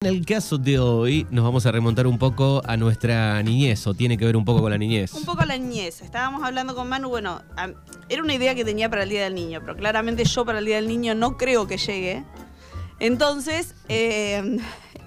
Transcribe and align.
En 0.00 0.14
el 0.14 0.24
caso 0.24 0.58
de 0.58 0.78
hoy 0.78 1.26
nos 1.28 1.44
vamos 1.44 1.66
a 1.66 1.72
remontar 1.72 2.06
un 2.06 2.18
poco 2.18 2.62
a 2.64 2.76
nuestra 2.76 3.42
niñez, 3.42 3.84
o 3.88 3.94
tiene 3.94 4.16
que 4.16 4.24
ver 4.24 4.36
un 4.36 4.44
poco 4.44 4.60
con 4.60 4.70
la 4.70 4.78
niñez. 4.78 5.12
Un 5.12 5.24
poco 5.24 5.44
la 5.44 5.58
niñez. 5.58 6.02
Estábamos 6.02 6.44
hablando 6.44 6.76
con 6.76 6.88
Manu, 6.88 7.08
bueno, 7.08 7.42
era 8.08 8.22
una 8.22 8.32
idea 8.32 8.54
que 8.54 8.64
tenía 8.64 8.88
para 8.88 9.02
el 9.02 9.08
Día 9.08 9.24
del 9.24 9.34
Niño, 9.34 9.60
pero 9.60 9.74
claramente 9.74 10.24
yo 10.24 10.44
para 10.44 10.60
el 10.60 10.66
Día 10.66 10.76
del 10.76 10.86
Niño 10.86 11.16
no 11.16 11.36
creo 11.36 11.66
que 11.66 11.78
llegue. 11.78 12.22
Entonces, 13.00 13.74
eh, 13.88 14.58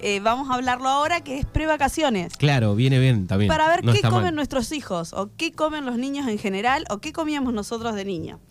eh, 0.01 0.19
vamos 0.19 0.49
a 0.49 0.55
hablarlo 0.55 0.89
ahora, 0.89 1.21
que 1.21 1.39
es 1.39 1.45
prevacaciones. 1.45 2.35
Claro, 2.35 2.75
viene 2.75 2.99
bien 2.99 3.27
también. 3.27 3.47
Para 3.47 3.69
ver 3.69 3.85
no 3.85 3.93
qué 3.93 4.01
comen 4.01 4.23
mal. 4.23 4.35
nuestros 4.35 4.73
hijos, 4.73 5.13
o 5.13 5.29
qué 5.37 5.53
comen 5.53 5.85
los 5.85 5.97
niños 5.97 6.27
en 6.27 6.37
general, 6.37 6.83
o 6.89 6.97
qué 6.97 7.13
comíamos 7.13 7.53
nosotros 7.53 7.95
de 7.95 8.03
niño. 8.03 8.41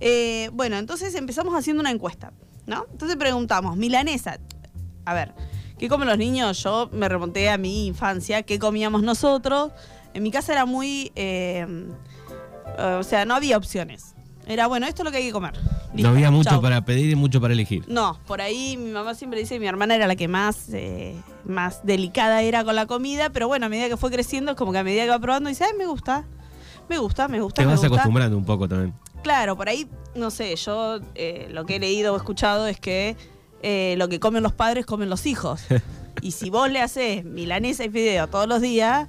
Eh, 0.00 0.50
bueno, 0.52 0.76
entonces 0.76 1.14
empezamos 1.14 1.54
haciendo 1.54 1.80
una 1.80 1.92
encuesta, 1.92 2.34
¿no? 2.66 2.84
Entonces 2.92 3.16
preguntamos, 3.16 3.78
milanesa, 3.78 4.38
a 5.06 5.14
ver, 5.14 5.32
¿qué 5.78 5.88
comen 5.88 6.08
los 6.08 6.18
niños? 6.18 6.62
Yo 6.62 6.88
me 6.92 7.08
remonté 7.08 7.50
a 7.50 7.58
mi 7.58 7.86
infancia, 7.86 8.42
¿qué 8.42 8.58
comíamos 8.58 9.02
nosotros? 9.02 9.72
En 10.14 10.22
mi 10.22 10.30
casa 10.30 10.52
era 10.52 10.64
muy, 10.66 11.12
eh, 11.16 11.66
eh, 12.78 12.96
o 12.98 13.02
sea, 13.02 13.24
no 13.24 13.34
había 13.34 13.56
opciones. 13.56 14.14
Era, 14.46 14.66
bueno, 14.66 14.86
esto 14.86 15.02
es 15.02 15.04
lo 15.04 15.10
que 15.10 15.18
hay 15.18 15.26
que 15.26 15.32
comer. 15.32 15.52
No 15.92 16.08
había 16.08 16.30
mucho 16.30 16.50
chau. 16.50 16.62
para 16.62 16.82
pedir 16.82 17.10
y 17.10 17.14
mucho 17.14 17.38
para 17.40 17.52
elegir. 17.52 17.84
No, 17.86 18.18
por 18.26 18.40
ahí 18.40 18.78
mi 18.78 18.90
mamá 18.92 19.14
siempre 19.14 19.40
dice 19.40 19.56
que 19.56 19.60
mi 19.60 19.66
hermana 19.66 19.94
era 19.94 20.06
la 20.06 20.16
que 20.16 20.26
más, 20.26 20.70
eh, 20.72 21.14
más 21.44 21.84
delicada 21.84 22.40
era 22.42 22.64
con 22.64 22.74
la 22.74 22.86
comida, 22.86 23.28
pero 23.30 23.46
bueno, 23.46 23.66
a 23.66 23.68
medida 23.68 23.88
que 23.88 23.98
fue 23.98 24.10
creciendo, 24.10 24.52
es 24.52 24.56
como 24.56 24.72
que 24.72 24.78
a 24.78 24.84
medida 24.84 25.04
que 25.04 25.10
va 25.10 25.18
probando, 25.18 25.50
dice, 25.50 25.64
ay, 25.64 25.72
me 25.76 25.84
gusta, 25.86 26.24
me 26.88 26.96
gusta, 26.98 27.28
me 27.28 27.40
gusta. 27.42 27.60
Te 27.62 27.66
me 27.66 27.72
vas 27.72 27.80
gusta". 27.80 27.94
acostumbrando 27.94 28.38
un 28.38 28.44
poco 28.46 28.66
también. 28.66 28.94
Claro, 29.22 29.54
por 29.56 29.68
ahí, 29.68 29.86
no 30.14 30.30
sé, 30.30 30.56
yo 30.56 31.00
eh, 31.14 31.48
lo 31.50 31.66
que 31.66 31.76
he 31.76 31.78
leído 31.80 32.14
o 32.14 32.16
escuchado 32.16 32.66
es 32.68 32.80
que 32.80 33.16
eh, 33.62 33.94
lo 33.98 34.08
que 34.08 34.20
comen 34.20 34.42
los 34.42 34.52
padres 34.52 34.86
comen 34.86 35.08
los 35.10 35.26
hijos. 35.26 35.62
y 36.22 36.32
si 36.32 36.50
vos 36.50 36.70
le 36.70 36.80
haces 36.80 37.24
milanesa 37.24 37.84
y 37.84 37.90
fideo 37.90 38.26
todos 38.28 38.46
los 38.48 38.60
días, 38.60 39.08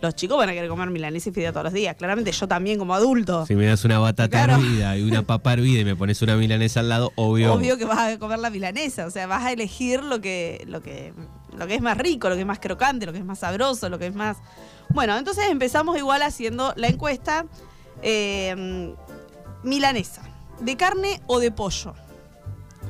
los 0.00 0.14
chicos 0.14 0.38
van 0.38 0.48
a 0.48 0.52
querer 0.52 0.68
comer 0.70 0.90
milanesa 0.90 1.30
y 1.30 1.32
fideo 1.32 1.50
todos 1.52 1.64
los 1.64 1.72
días. 1.72 1.96
Claramente 1.96 2.30
yo 2.30 2.46
también 2.46 2.78
como 2.78 2.94
adulto. 2.94 3.44
Si 3.46 3.56
me 3.56 3.66
das 3.66 3.84
una 3.84 3.98
batata 3.98 4.28
Claro. 4.44 4.54
hervida 4.62 4.96
y 4.96 5.02
una 5.02 5.22
papa 5.22 5.54
hervida 5.54 5.80
y 5.80 5.84
me 5.84 5.96
pones 5.96 6.22
una 6.22 6.36
milanesa 6.36 6.80
al 6.80 6.88
lado, 6.88 7.12
obvio. 7.16 7.52
Obvio 7.52 7.76
que 7.76 7.84
vas 7.84 7.98
a 8.14 8.18
comer 8.18 8.38
la 8.38 8.50
milanesa, 8.50 9.06
o 9.06 9.10
sea, 9.10 9.26
vas 9.26 9.44
a 9.44 9.50
elegir 9.52 10.04
lo 10.04 10.20
que, 10.20 10.62
lo 10.68 10.82
que, 10.82 11.12
lo 11.56 11.66
que 11.66 11.74
es 11.74 11.82
más 11.82 11.98
rico, 11.98 12.28
lo 12.28 12.36
que 12.36 12.42
es 12.42 12.46
más 12.46 12.60
crocante, 12.60 13.06
lo 13.06 13.12
que 13.12 13.18
es 13.18 13.24
más 13.24 13.40
sabroso, 13.40 13.88
lo 13.88 13.98
que 13.98 14.06
es 14.06 14.14
más. 14.14 14.36
Bueno, 14.90 15.18
entonces 15.18 15.46
empezamos 15.50 15.98
igual 15.98 16.22
haciendo 16.22 16.72
la 16.76 16.86
encuesta 16.86 17.44
eh, 18.02 18.94
milanesa, 19.64 20.22
de 20.60 20.76
carne 20.76 21.20
o 21.26 21.40
de 21.40 21.50
pollo. 21.50 21.94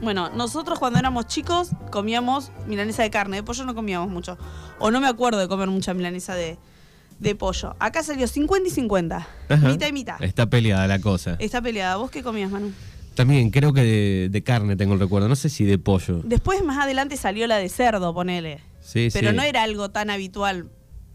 Bueno, 0.01 0.31
nosotros 0.31 0.79
cuando 0.79 0.99
éramos 0.99 1.27
chicos 1.27 1.71
comíamos 1.91 2.53
milanesa 2.67 3.03
de 3.03 3.11
carne, 3.11 3.37
de 3.39 3.43
pollo 3.43 3.65
no 3.65 3.75
comíamos 3.75 4.09
mucho. 4.09 4.39
O 4.79 4.91
no 4.91 5.01
me 5.01 5.09
acuerdo 5.09 5.39
de 5.41 5.49
comer 5.49 5.69
mucha 5.69 5.93
milanesa 5.95 6.35
de, 6.35 6.57
de 7.19 7.35
pollo. 7.35 7.75
Acá 7.81 8.03
salió 8.03 8.27
50 8.29 8.69
y 8.69 8.71
50, 8.71 9.27
Ajá. 9.49 9.69
mitad 9.69 9.89
y 9.89 9.93
mitad. 9.93 10.23
Está 10.23 10.47
peleada 10.47 10.87
la 10.87 11.01
cosa. 11.01 11.37
Está 11.41 11.61
peleada. 11.61 11.97
¿Vos 11.97 12.11
qué 12.11 12.23
comías, 12.23 12.51
Manu? 12.51 12.73
También 13.15 13.51
creo 13.51 13.73
que 13.73 13.83
de, 13.83 14.29
de 14.31 14.43
carne 14.45 14.77
tengo 14.77 14.95
el 14.95 15.01
recuerdo. 15.01 15.29
No 15.29 15.35
sé 15.35 15.49
si 15.49 15.65
de 15.65 15.79
pollo. 15.79 16.21
Después 16.23 16.63
más 16.65 16.79
adelante 16.79 17.17
salió 17.17 17.49
la 17.49 17.57
de 17.57 17.69
cerdo, 17.69 18.15
ponele. 18.15 18.61
Sí, 18.81 19.09
Pero 19.13 19.31
sí. 19.31 19.37
no 19.37 19.43
era 19.43 19.65
algo 19.65 19.91
tan 19.91 20.09
habitual, 20.11 20.69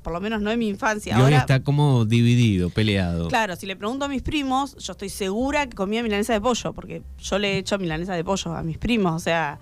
por 0.04 0.14
lo 0.14 0.22
menos 0.22 0.42
no 0.42 0.52
en 0.52 0.60
mi 0.60 0.68
infancia. 0.68 1.14
Y 1.14 1.16
hoy 1.18 1.22
Ahora, 1.24 1.38
está 1.40 1.64
como 1.64 2.06
dividido, 2.06 2.70
peleado. 2.70 3.28
claro, 3.30 3.56
si 3.56 3.66
le 3.66 3.76
pregunto 3.76 4.06
a 4.06 4.08
mis 4.10 4.22
primos, 4.22 4.76
yo 4.78 4.92
estoy 4.92 5.10
segura 5.10 5.68
que 5.68 5.76
comía 5.76 6.04
milanesa 6.04 6.34
de 6.34 6.42
pollo, 6.42 6.74
porque 6.74 7.02
yo 7.20 7.40
le 7.40 7.54
he 7.54 7.58
hecho 7.58 7.78
milanesa 7.80 8.14
de 8.14 8.24
pollo 8.24 8.54
a 8.56 8.62
mis 8.64 8.78
primos, 8.78 9.14
o 9.14 9.20
sea, 9.20 9.60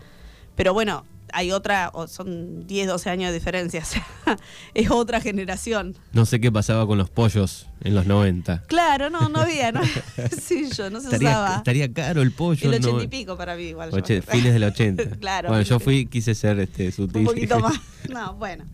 pero 0.56 0.74
bueno, 0.74 1.06
hay 1.34 1.54
otra, 1.54 1.92
son 2.10 2.68
10, 2.68 2.88
12 2.90 3.10
años 3.10 3.30
de 3.30 3.36
diferencia, 3.36 3.82
o 3.84 3.86
sea, 3.86 4.38
es 4.74 4.92
otra 4.92 5.22
generación. 5.22 5.96
No 6.12 6.26
sé 6.26 6.42
qué 6.42 6.52
pasaba 6.52 6.86
con 6.86 6.98
los 6.98 7.10
pollos 7.10 7.68
en 7.84 7.96
los 7.96 8.06
90. 8.06 8.64
Claro, 8.68 9.10
no, 9.10 9.30
no 9.30 9.40
había, 9.40 9.72
¿no? 9.72 9.80
sí, 10.42 10.68
yo 10.76 10.90
no 10.90 11.00
se 11.00 11.06
Estaría, 11.08 11.30
usaba. 11.30 11.56
estaría 11.58 11.94
caro 11.94 12.22
el 12.22 12.32
pollo. 12.34 12.68
El 12.68 12.76
ochenta 12.80 12.98
no- 12.98 13.04
y 13.04 13.08
pico 13.08 13.38
para 13.38 13.56
mí 13.56 13.64
igual. 13.64 13.92
yo. 13.92 13.98
Oche- 13.98 14.22
fines 14.22 14.52
del 14.54 14.64
80. 14.66 15.04
Claro, 15.22 15.48
Bueno, 15.50 15.64
yo 15.64 15.80
fui, 15.80 16.06
quise 16.06 16.36
ser 16.36 16.60
este, 16.60 16.92
sutil. 16.92 17.22
Un 17.22 17.26
poquito 17.28 17.60
más. 17.60 17.80
No, 18.10 18.34
bueno. 18.34 18.66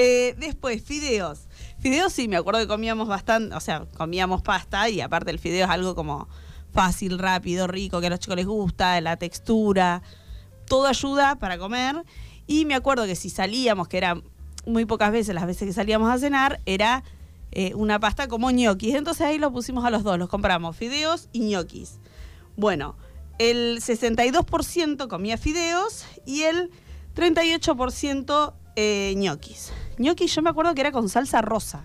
Eh, 0.00 0.36
después, 0.38 0.80
fideos. 0.80 1.48
Fideos 1.80 2.12
sí, 2.12 2.28
me 2.28 2.36
acuerdo 2.36 2.60
que 2.60 2.68
comíamos 2.68 3.08
bastante, 3.08 3.56
o 3.56 3.58
sea, 3.58 3.84
comíamos 3.96 4.42
pasta 4.42 4.88
y 4.88 5.00
aparte 5.00 5.32
el 5.32 5.40
fideo 5.40 5.64
es 5.64 5.70
algo 5.72 5.96
como 5.96 6.28
fácil, 6.72 7.18
rápido, 7.18 7.66
rico, 7.66 8.00
que 8.00 8.06
a 8.06 8.10
los 8.10 8.20
chicos 8.20 8.36
les 8.36 8.46
gusta, 8.46 9.00
la 9.00 9.16
textura, 9.16 10.02
todo 10.66 10.86
ayuda 10.86 11.34
para 11.40 11.58
comer. 11.58 12.04
Y 12.46 12.64
me 12.64 12.76
acuerdo 12.76 13.06
que 13.06 13.16
si 13.16 13.28
salíamos, 13.28 13.88
que 13.88 13.98
era 13.98 14.22
muy 14.66 14.84
pocas 14.84 15.10
veces, 15.10 15.34
las 15.34 15.46
veces 15.46 15.66
que 15.66 15.72
salíamos 15.72 16.08
a 16.12 16.18
cenar, 16.18 16.60
era 16.64 17.02
eh, 17.50 17.74
una 17.74 17.98
pasta 17.98 18.28
como 18.28 18.52
ñoquis. 18.52 18.94
Entonces 18.94 19.26
ahí 19.26 19.38
lo 19.38 19.52
pusimos 19.52 19.84
a 19.84 19.90
los 19.90 20.04
dos, 20.04 20.16
los 20.16 20.28
compramos, 20.28 20.76
fideos 20.76 21.28
y 21.32 21.40
ñoquis. 21.40 21.98
Bueno, 22.56 22.94
el 23.40 23.80
62% 23.80 25.08
comía 25.08 25.38
fideos 25.38 26.04
y 26.24 26.42
el 26.42 26.70
38% 27.16 28.54
eh, 28.80 29.14
ñoquis. 29.16 29.72
Ñoquis 29.98 30.32
yo 30.34 30.40
me 30.42 30.50
acuerdo 30.50 30.72
que 30.74 30.82
era 30.82 30.92
con 30.92 31.08
salsa 31.08 31.42
rosa. 31.42 31.82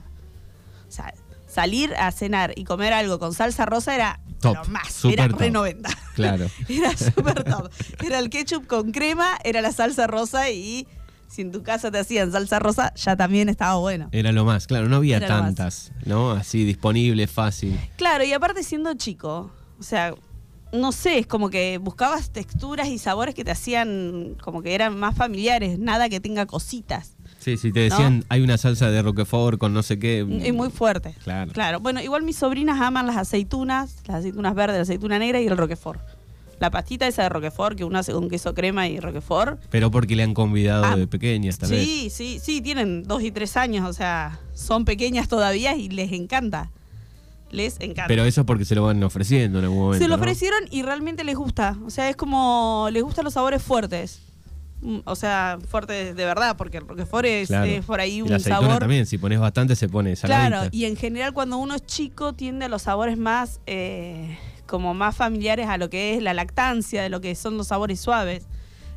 O 0.87 0.91
sea, 0.91 1.11
salir 1.47 1.95
a 1.95 2.11
cenar 2.11 2.53
y 2.55 2.65
comer 2.65 2.93
algo 2.93 3.17
con 3.17 3.33
salsa 3.33 3.65
rosa 3.65 3.95
era 3.95 4.19
Top, 4.39 4.55
lo 4.57 4.65
más. 4.65 5.03
era 5.05 5.27
top. 5.27 5.39
re 5.39 5.49
90. 5.49 5.89
Claro. 6.13 6.47
era 6.69 6.95
súper 6.95 7.43
top. 7.43 7.71
Era 8.05 8.19
el 8.19 8.29
ketchup 8.29 8.67
con 8.67 8.91
crema, 8.91 9.37
era 9.43 9.61
la 9.61 9.71
salsa 9.71 10.05
rosa 10.05 10.51
y 10.51 10.87
si 11.27 11.41
en 11.41 11.51
tu 11.51 11.63
casa 11.63 11.89
te 11.89 11.97
hacían 11.97 12.31
salsa 12.31 12.59
rosa, 12.59 12.93
ya 12.93 13.15
también 13.15 13.49
estaba 13.49 13.77
bueno. 13.77 14.09
Era 14.11 14.31
lo 14.31 14.45
más, 14.45 14.67
claro, 14.67 14.87
no 14.87 14.97
había 14.97 15.17
Era 15.17 15.27
tantas, 15.29 15.91
¿no? 16.05 16.29
Así 16.31 16.63
disponible, 16.63 17.25
fácil. 17.25 17.79
Claro, 17.97 18.23
y 18.23 18.33
aparte 18.33 18.61
siendo 18.61 18.93
chico, 18.93 19.51
o 19.79 19.83
sea, 19.83 20.13
no 20.73 20.91
sé, 20.91 21.19
es 21.19 21.27
como 21.27 21.49
que 21.49 21.77
buscabas 21.77 22.31
texturas 22.31 22.87
y 22.87 22.97
sabores 22.97 23.35
que 23.35 23.43
te 23.45 23.51
hacían 23.51 24.35
como 24.41 24.61
que 24.61 24.73
eran 24.75 24.99
más 24.99 25.15
familiares, 25.15 25.79
nada 25.79 26.09
que 26.09 26.19
tenga 26.19 26.45
cositas. 26.45 27.15
Sí, 27.39 27.57
sí, 27.57 27.71
te 27.71 27.81
decían, 27.81 28.23
hay 28.29 28.41
una 28.41 28.57
salsa 28.57 28.89
de 28.89 29.01
Roquefort 29.01 29.59
con 29.59 29.73
no 29.73 29.83
sé 29.83 29.99
qué. 29.99 30.25
Es 30.41 30.53
muy 30.53 30.69
fuerte. 30.69 31.13
Claro. 31.23 31.51
Claro. 31.51 31.79
Bueno, 31.79 32.01
igual 32.01 32.23
mis 32.23 32.37
sobrinas 32.37 32.79
aman 32.81 33.05
las 33.05 33.17
aceitunas, 33.17 33.97
las 34.07 34.17
aceitunas 34.19 34.55
verdes, 34.55 34.77
la 34.77 34.81
aceituna 34.83 35.19
negra 35.19 35.41
y 35.41 35.47
el 35.47 35.57
roquefort. 35.57 36.01
La 36.59 36.71
pastita 36.71 37.05
esa 37.05 37.23
de 37.23 37.29
roquefort 37.29 37.77
que 37.77 37.83
uno 37.83 37.99
hace 37.99 38.13
con 38.13 38.29
queso 38.29 38.53
crema 38.53 38.87
y 38.87 38.99
roquefort. 38.99 39.61
Pero 39.69 39.91
porque 39.91 40.15
le 40.15 40.23
han 40.23 40.33
convidado 40.33 40.85
Ah, 40.85 40.95
de 40.95 41.05
pequeñas, 41.07 41.57
tal 41.57 41.71
vez. 41.71 41.83
Sí, 41.85 42.09
sí, 42.09 42.39
sí, 42.41 42.61
tienen 42.61 43.03
dos 43.03 43.21
y 43.23 43.31
tres 43.31 43.57
años, 43.57 43.89
o 43.89 43.91
sea, 43.91 44.39
son 44.53 44.85
pequeñas 44.85 45.27
todavía 45.27 45.75
y 45.75 45.89
les 45.89 46.13
encanta. 46.13 46.71
Les 47.53 47.75
encanta. 47.79 48.07
Pero 48.07 48.25
eso 48.25 48.41
es 48.41 48.47
porque 48.47 48.65
se 48.65 48.75
lo 48.75 48.83
van 48.83 49.01
ofreciendo 49.03 49.59
en 49.59 49.65
algún 49.65 49.79
momento. 49.79 50.03
Se 50.03 50.09
lo 50.09 50.17
¿no? 50.17 50.21
ofrecieron 50.21 50.59
y 50.71 50.81
realmente 50.83 51.23
les 51.23 51.35
gusta. 51.37 51.77
O 51.85 51.89
sea, 51.89 52.09
es 52.09 52.15
como. 52.15 52.89
Les 52.91 53.03
gustan 53.03 53.23
los 53.25 53.33
sabores 53.35 53.61
fuertes. 53.63 54.21
Mm, 54.81 54.99
O 55.05 55.15
sea, 55.15 55.59
fuertes 55.69 56.15
de 56.15 56.25
verdad, 56.25 56.57
porque 56.57 56.77
el 56.77 56.87
Roquefort 56.87 57.25
es, 57.25 57.47
Claro. 57.47 57.65
es 57.65 57.85
por 57.85 57.99
ahí 58.01 58.15
Y 58.17 58.21
un 58.23 58.29
la 58.31 58.39
sabor. 58.39 58.79
también, 58.79 59.05
si 59.05 59.17
pones 59.17 59.39
bastante 59.39 59.75
se 59.77 59.87
pone 59.87 60.15
saladita. 60.15 60.47
Claro, 60.49 60.69
y 60.73 60.85
en 60.85 60.97
general 60.97 61.31
cuando 61.33 61.57
uno 61.57 61.75
es 61.75 61.85
chico 61.85 62.33
tiende 62.33 62.65
a 62.65 62.69
los 62.69 62.81
sabores 62.81 63.17
más. 63.17 63.61
eh, 63.67 64.37
como 64.65 64.93
más 64.95 65.15
familiares 65.15 65.67
a 65.67 65.77
lo 65.77 65.89
que 65.89 66.15
es 66.15 66.23
la 66.23 66.33
lactancia, 66.33 67.03
de 67.03 67.09
lo 67.09 67.21
que 67.21 67.35
son 67.35 67.57
los 67.57 67.67
sabores 67.67 67.99
suaves. 67.99 68.47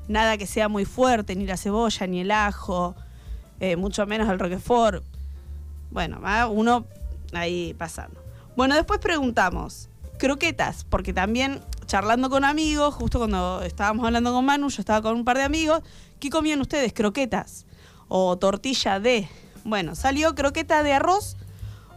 Nada 0.09 0.39
que 0.39 0.47
sea 0.47 0.69
muy 0.69 0.85
fuerte, 0.87 1.35
ni 1.37 1.45
la 1.45 1.57
cebolla, 1.59 2.07
ni 2.07 2.21
el 2.21 2.31
ajo, 2.31 2.95
eh, 3.61 3.77
mucho 3.77 4.07
menos 4.07 4.29
el 4.31 4.39
Roquefort. 4.39 5.05
Bueno, 5.91 6.21
va 6.21 6.47
uno 6.47 6.87
ahí 7.35 7.75
pasando. 7.77 8.23
Bueno, 8.57 8.75
después 8.75 9.01
preguntamos, 9.01 9.91
croquetas, 10.19 10.85
porque 10.85 11.13
también 11.13 11.61
charlando 11.85 12.31
con 12.31 12.43
amigos, 12.43 12.95
justo 12.95 13.19
cuando 13.19 13.61
estábamos 13.61 14.07
hablando 14.07 14.33
con 14.33 14.47
Manu, 14.47 14.71
yo 14.71 14.81
estaba 14.81 15.03
con 15.03 15.15
un 15.15 15.27
par 15.27 15.37
de 15.37 15.43
amigos, 15.43 15.83
¿qué 16.19 16.31
comían 16.31 16.63
ustedes? 16.63 16.95
Croquetas 16.95 17.67
o 18.09 18.39
tortilla 18.39 18.99
de... 18.99 19.29
Bueno, 19.65 19.95
salió 19.95 20.35
croqueta 20.35 20.83
de 20.83 20.95
arroz 20.95 21.37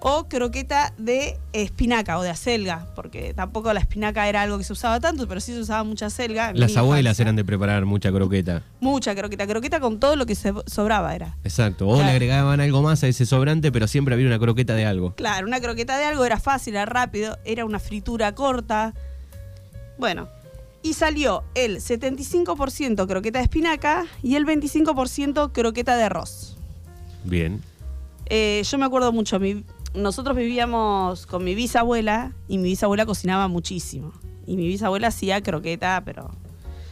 o 0.01 0.29
croqueta 0.29 0.93
de 0.97 1.37
espinaca 1.51 2.17
o 2.17 2.21
de 2.23 2.29
acelga, 2.29 2.87
porque 2.95 3.33
tampoco 3.33 3.73
la 3.73 3.81
espinaca 3.81 4.29
era 4.29 4.41
algo 4.43 4.57
que 4.57 4.63
se 4.63 4.71
usaba 4.73 4.99
tanto, 4.99 5.27
pero 5.27 5.41
sí 5.41 5.51
se 5.53 5.59
usaba 5.59 5.83
mucha 5.83 6.05
acelga. 6.05 6.53
Las 6.53 6.77
abuelas 6.77 7.01
infancia. 7.11 7.23
eran 7.23 7.35
de 7.35 7.43
preparar 7.43 7.85
mucha 7.85 8.09
croqueta. 8.11 8.63
Mucha 8.79 9.13
croqueta, 9.13 9.45
croqueta 9.45 9.79
con 9.81 9.99
todo 9.99 10.15
lo 10.15 10.25
que 10.25 10.35
se 10.35 10.53
sobraba 10.67 11.13
era. 11.15 11.35
Exacto. 11.43 11.85
O 11.87 11.93
Claro. 11.95 12.05
le 12.05 12.11
agregaban 12.11 12.61
algo 12.61 12.81
más 12.81 13.03
a 13.03 13.07
ese 13.07 13.25
sobrante, 13.25 13.71
pero 13.73 13.87
siempre 13.87 14.13
había 14.13 14.27
una 14.27 14.39
croqueta 14.39 14.73
de 14.75 14.85
algo. 14.85 15.15
Claro, 15.15 15.45
una 15.45 15.59
croqueta 15.59 15.97
de 15.97 16.05
algo 16.05 16.23
era 16.23 16.39
fácil, 16.39 16.75
era 16.75 16.85
rápido, 16.85 17.37
era 17.43 17.65
una 17.65 17.79
fritura 17.79 18.33
corta. 18.35 18.93
Bueno, 19.97 20.29
y 20.81 20.93
salió 20.93 21.43
el 21.55 21.81
75% 21.81 23.05
croqueta 23.05 23.39
de 23.39 23.43
espinaca 23.43 24.05
y 24.23 24.35
el 24.35 24.45
25% 24.45 25.51
croqueta 25.51 25.97
de 25.97 26.03
arroz. 26.03 26.55
Bien. 27.25 27.61
Eh, 28.31 28.61
yo 28.63 28.77
me 28.77 28.85
acuerdo 28.85 29.11
mucho, 29.11 29.39
mi- 29.39 29.65
nosotros 29.93 30.35
vivíamos 30.37 31.25
con 31.25 31.43
mi 31.43 31.55
bisabuela 31.55 32.33
y 32.47 32.57
mi 32.57 32.69
bisabuela 32.69 33.05
cocinaba 33.05 33.47
muchísimo. 33.47 34.13
Y 34.45 34.55
mi 34.57 34.67
bisabuela 34.67 35.07
hacía 35.07 35.41
croqueta, 35.41 36.01
pero 36.05 36.31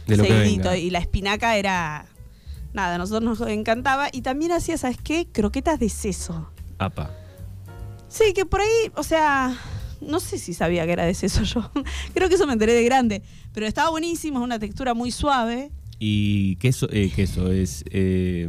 De 0.06 0.16
lo 0.16 0.22
que 0.24 0.28
seguidito. 0.30 0.64
venga. 0.70 0.76
Y 0.76 0.90
la 0.90 0.98
espinaca 0.98 1.56
era 1.56 2.06
nada, 2.72 2.94
a 2.94 2.98
nosotros 2.98 3.38
nos 3.40 3.48
encantaba. 3.48 4.08
Y 4.12 4.22
también 4.22 4.52
hacía, 4.52 4.78
¿sabes 4.78 4.98
qué? 5.02 5.26
Croquetas 5.30 5.78
de 5.80 5.88
seso. 5.88 6.50
Apa. 6.78 7.10
Sí, 8.08 8.32
que 8.34 8.46
por 8.46 8.60
ahí, 8.60 8.92
o 8.94 9.02
sea, 9.02 9.56
no 10.00 10.20
sé 10.20 10.38
si 10.38 10.54
sabía 10.54 10.86
que 10.86 10.92
era 10.92 11.04
de 11.04 11.14
seso 11.14 11.42
yo. 11.42 11.70
Creo 12.14 12.28
que 12.28 12.36
eso 12.36 12.46
me 12.46 12.52
enteré 12.52 12.72
de 12.74 12.84
grande. 12.84 13.22
Pero 13.52 13.66
estaba 13.66 13.90
buenísimo, 13.90 14.38
es 14.38 14.44
una 14.44 14.58
textura 14.58 14.94
muy 14.94 15.10
suave. 15.10 15.70
¿Y 15.98 16.54
queso? 16.56 16.86
Eh, 16.92 17.10
queso 17.14 17.50
es. 17.50 17.84
eh, 17.90 18.48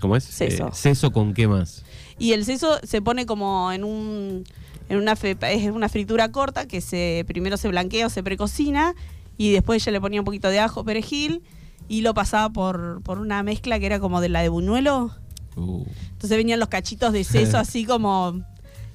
¿Cómo 0.00 0.16
es? 0.16 0.24
Seso. 0.24 0.68
Eh, 0.68 0.70
¿Seso 0.72 1.10
con 1.12 1.34
qué 1.34 1.48
más? 1.48 1.84
Y 2.18 2.32
el 2.32 2.44
seso 2.44 2.78
se 2.82 3.02
pone 3.02 3.26
como 3.26 3.72
en 3.72 3.84
un 3.84 4.44
en 4.88 4.98
una 4.98 5.16
fe- 5.16 5.36
es 5.52 5.70
una 5.70 5.88
fritura 5.88 6.30
corta 6.30 6.66
que 6.68 6.80
se 6.80 7.24
primero 7.26 7.56
se 7.56 7.68
blanquea 7.68 8.06
o 8.06 8.10
se 8.10 8.22
precocina 8.22 8.94
y 9.36 9.50
después 9.52 9.84
ya 9.84 9.90
le 9.90 10.00
ponía 10.00 10.20
un 10.20 10.24
poquito 10.24 10.48
de 10.48 10.60
ajo, 10.60 10.84
perejil 10.84 11.42
y 11.88 12.00
lo 12.02 12.14
pasaba 12.14 12.50
por, 12.50 13.02
por 13.02 13.18
una 13.18 13.42
mezcla 13.42 13.78
que 13.78 13.86
era 13.86 13.98
como 14.00 14.20
de 14.20 14.28
la 14.28 14.42
de 14.42 14.48
buñuelo. 14.48 15.10
Uh, 15.56 15.84
Entonces 16.12 16.36
venían 16.36 16.60
los 16.60 16.68
cachitos 16.68 17.12
de 17.12 17.24
seso 17.24 17.58
así 17.58 17.84
como 17.84 18.42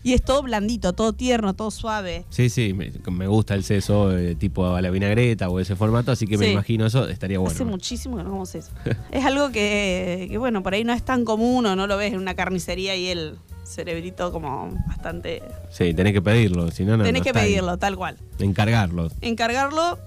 y 0.04 0.14
es 0.14 0.24
todo 0.24 0.42
blandito, 0.44 0.94
todo 0.94 1.14
tierno, 1.14 1.54
todo 1.54 1.70
suave. 1.72 2.26
sí, 2.30 2.50
sí, 2.50 2.74
me, 2.74 2.92
me 3.12 3.28
gusta 3.28 3.54
el 3.56 3.64
seso 3.64 4.16
eh, 4.18 4.36
tipo 4.36 4.68
a 4.76 4.82
la 4.82 4.90
vinagreta 4.90 5.50
o 5.50 5.60
ese 5.60 5.76
formato, 5.76 6.12
así 6.12 6.26
que 6.28 6.38
me 6.38 6.46
Sí. 6.46 6.52
imagino 6.52 6.86
eso, 6.86 7.08
estaría 7.08 7.40
bueno. 7.40 7.54
Hace 7.54 7.66
muchísimo 7.66 8.18
que 8.18 8.24
no 8.24 8.30
como 8.32 8.46
seso. 8.46 8.72
es 9.12 9.26
algo 9.26 9.52
que, 9.52 10.28
que, 10.30 10.38
bueno, 10.38 10.64
por 10.64 10.74
ahí 10.74 10.84
no 10.84 10.94
es 10.94 11.04
tan 11.04 11.26
común 11.26 11.66
o 11.66 11.76
no 11.76 11.88
lo 11.88 11.98
ves 11.98 12.14
en 12.14 12.20
una 12.20 12.34
carnicería 12.36 12.96
y 12.96 13.08
el 13.08 13.38
cerebrito 13.64 14.32
como 14.32 14.72
bastante... 14.88 15.42
Sí, 15.70 15.94
tenés 15.94 16.14
que 16.14 16.22
pedirlo, 16.22 16.72
si 16.72 16.84
no, 16.84 16.98
no. 16.98 17.04
Tenés 17.04 17.20
no 17.22 17.24
que 17.24 17.30
está 17.30 17.40
ahí. 17.42 17.50
pedirlo, 17.52 17.78
tal 17.78 17.96
cual. 17.96 18.18
Encargarlo. 18.40 19.10
encargarlo 19.22 19.98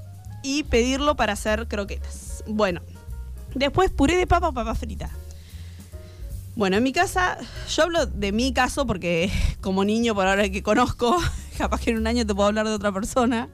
y 0.42 0.64
pedirlo 0.64 1.14
para 1.16 1.32
hacer 1.32 1.66
croquetas. 1.68 2.44
Bueno, 2.46 2.82
después 3.54 3.90
puré 3.90 4.16
de 4.16 4.26
papa 4.26 4.48
o 4.48 4.52
papa 4.52 4.74
frita. 4.74 5.08
Bueno, 6.56 6.76
en 6.76 6.84
mi 6.84 6.92
casa, 6.92 7.36
yo 7.68 7.82
hablo 7.82 8.06
de 8.06 8.30
mi 8.30 8.52
caso 8.52 8.86
porque 8.86 9.30
como 9.60 9.84
niño 9.84 10.14
por 10.14 10.26
ahora 10.26 10.48
que 10.48 10.62
conozco, 10.62 11.16
capaz 11.58 11.80
que 11.80 11.90
en 11.90 11.98
un 11.98 12.06
año 12.06 12.24
te 12.24 12.34
puedo 12.34 12.48
hablar 12.48 12.66
de 12.66 12.72
otra 12.72 12.92
persona, 12.92 13.48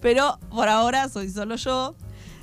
pero 0.00 0.38
por 0.50 0.68
ahora 0.68 1.08
soy 1.08 1.30
solo 1.30 1.56
yo. 1.56 1.94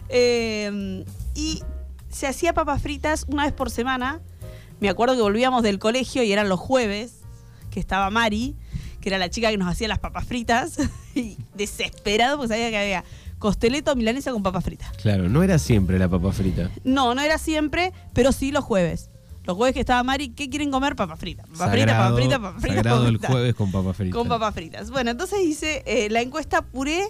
Eh, 0.09 1.03
y 1.33 1.63
se 2.09 2.27
hacía 2.27 2.53
papas 2.53 2.81
fritas 2.81 3.25
una 3.27 3.45
vez 3.45 3.53
por 3.53 3.71
semana. 3.71 4.21
Me 4.79 4.89
acuerdo 4.89 5.15
que 5.15 5.21
volvíamos 5.21 5.63
del 5.63 5.79
colegio 5.79 6.23
y 6.23 6.31
eran 6.31 6.47
los 6.47 6.59
jueves, 6.59 7.21
que 7.71 7.79
estaba 7.79 8.09
Mari, 8.11 8.55
que 9.01 9.09
era 9.09 9.17
la 9.17 9.29
chica 9.29 9.49
que 9.49 9.57
nos 9.57 9.67
hacía 9.67 9.87
las 9.87 9.99
papas 9.99 10.27
fritas, 10.27 10.77
y 11.15 11.37
desesperado 11.55 12.37
porque 12.37 12.49
sabía 12.49 12.69
que 12.69 12.77
había 12.77 13.03
costeleto 13.39 13.95
milanesa 13.95 14.31
con 14.31 14.43
papas 14.43 14.63
fritas. 14.63 14.91
Claro, 15.01 15.27
no 15.27 15.41
era 15.41 15.57
siempre 15.57 15.97
la 15.97 16.07
papa 16.07 16.31
frita. 16.31 16.69
No, 16.83 17.15
no 17.15 17.21
era 17.21 17.39
siempre, 17.39 17.93
pero 18.13 18.31
sí 18.31 18.51
los 18.51 18.63
jueves. 18.63 19.09
Los 19.45 19.57
jueves 19.57 19.73
que 19.73 19.81
estaba 19.81 20.01
Mari, 20.03 20.29
¿qué 20.29 20.49
quieren 20.49 20.71
comer? 20.71 20.95
Papas 20.95 21.19
fritas. 21.19 21.45
Papas 21.49 21.71
fritas, 21.71 21.95
papas 21.95 22.15
fritas, 22.15 22.39
papas 22.39 22.61
fritas. 22.61 22.75
sagrado 22.77 22.97
papas 22.97 23.07
el 23.09 23.13
fritas. 23.17 23.31
jueves 23.31 23.55
con 23.55 23.71
papa 23.71 23.93
frita. 23.93 24.15
Con 24.17 24.27
papas 24.29 24.53
fritas. 24.55 24.91
Bueno, 24.91 25.11
entonces 25.11 25.39
hice 25.43 25.83
eh, 25.85 26.09
la 26.09 26.21
encuesta 26.21 26.61
puré. 26.61 27.07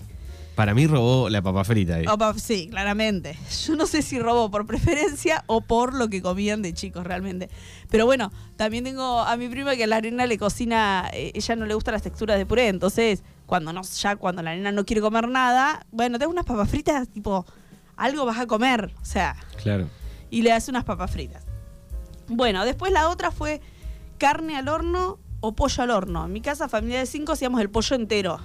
Para 0.56 0.76
mí 0.76 0.86
robó 0.86 1.30
la 1.30 1.42
papa 1.42 1.64
frita 1.64 2.00
pap- 2.04 2.38
sí, 2.38 2.68
claramente. 2.70 3.36
Yo 3.66 3.76
no 3.76 3.88
sé 3.88 4.04
si 4.04 4.20
robó 4.20 4.52
por 4.52 4.66
preferencia 4.68 5.44
o 5.48 5.62
por 5.62 5.96
lo 5.96 6.10
que 6.10 6.22
comían 6.22 6.62
de 6.62 6.74
chicos 6.74 7.04
realmente. 7.06 7.50
Pero 7.90 8.06
bueno, 8.06 8.32
también 8.56 8.84
tengo 8.84 9.22
a 9.22 9.36
mi 9.36 9.48
prima 9.50 9.76
que 9.76 9.86
a 9.86 9.88
la 9.88 10.00
nena 10.02 10.28
le 10.28 10.38
cocina, 10.38 11.10
eh, 11.14 11.32
ella 11.34 11.56
no 11.56 11.66
le 11.66 11.74
gustan 11.74 11.94
las 11.94 12.04
texturas 12.04 12.38
de 12.38 12.46
puré, 12.46 12.68
entonces 12.68 13.24
cuando 13.48 13.74
no, 13.74 13.82
ya 13.82 14.16
cuando 14.16 14.44
la 14.44 14.54
nena 14.56 14.72
no 14.72 14.86
quiere 14.86 15.02
comer 15.02 15.28
nada, 15.28 15.86
bueno, 15.92 16.20
tengo 16.20 16.32
unas 16.32 16.46
papas 16.46 16.70
fritas, 16.70 17.10
tipo, 17.10 17.48
algo 17.96 18.24
vas 18.26 18.38
a 18.40 18.46
comer, 18.46 18.92
o 19.02 19.06
sea, 19.06 19.36
Claro. 19.62 19.88
y 20.30 20.44
le 20.44 20.52
hace 20.52 20.70
unas 20.70 20.84
papas 20.84 21.10
fritas. 21.10 21.44
Bueno, 22.28 22.66
después 22.66 22.92
la 22.92 23.10
otra 23.10 23.32
fue 23.32 23.62
carne 24.18 24.56
al 24.58 24.68
horno 24.70 25.20
o 25.42 25.54
pollo 25.54 25.84
al 25.84 25.92
horno. 25.92 26.26
En 26.26 26.34
mi 26.34 26.42
casa, 26.42 26.70
familia 26.70 27.00
de 27.00 27.06
cinco, 27.06 27.34
hacíamos 27.34 27.60
el 27.62 27.70
pollo 27.70 27.96
entero 27.96 28.40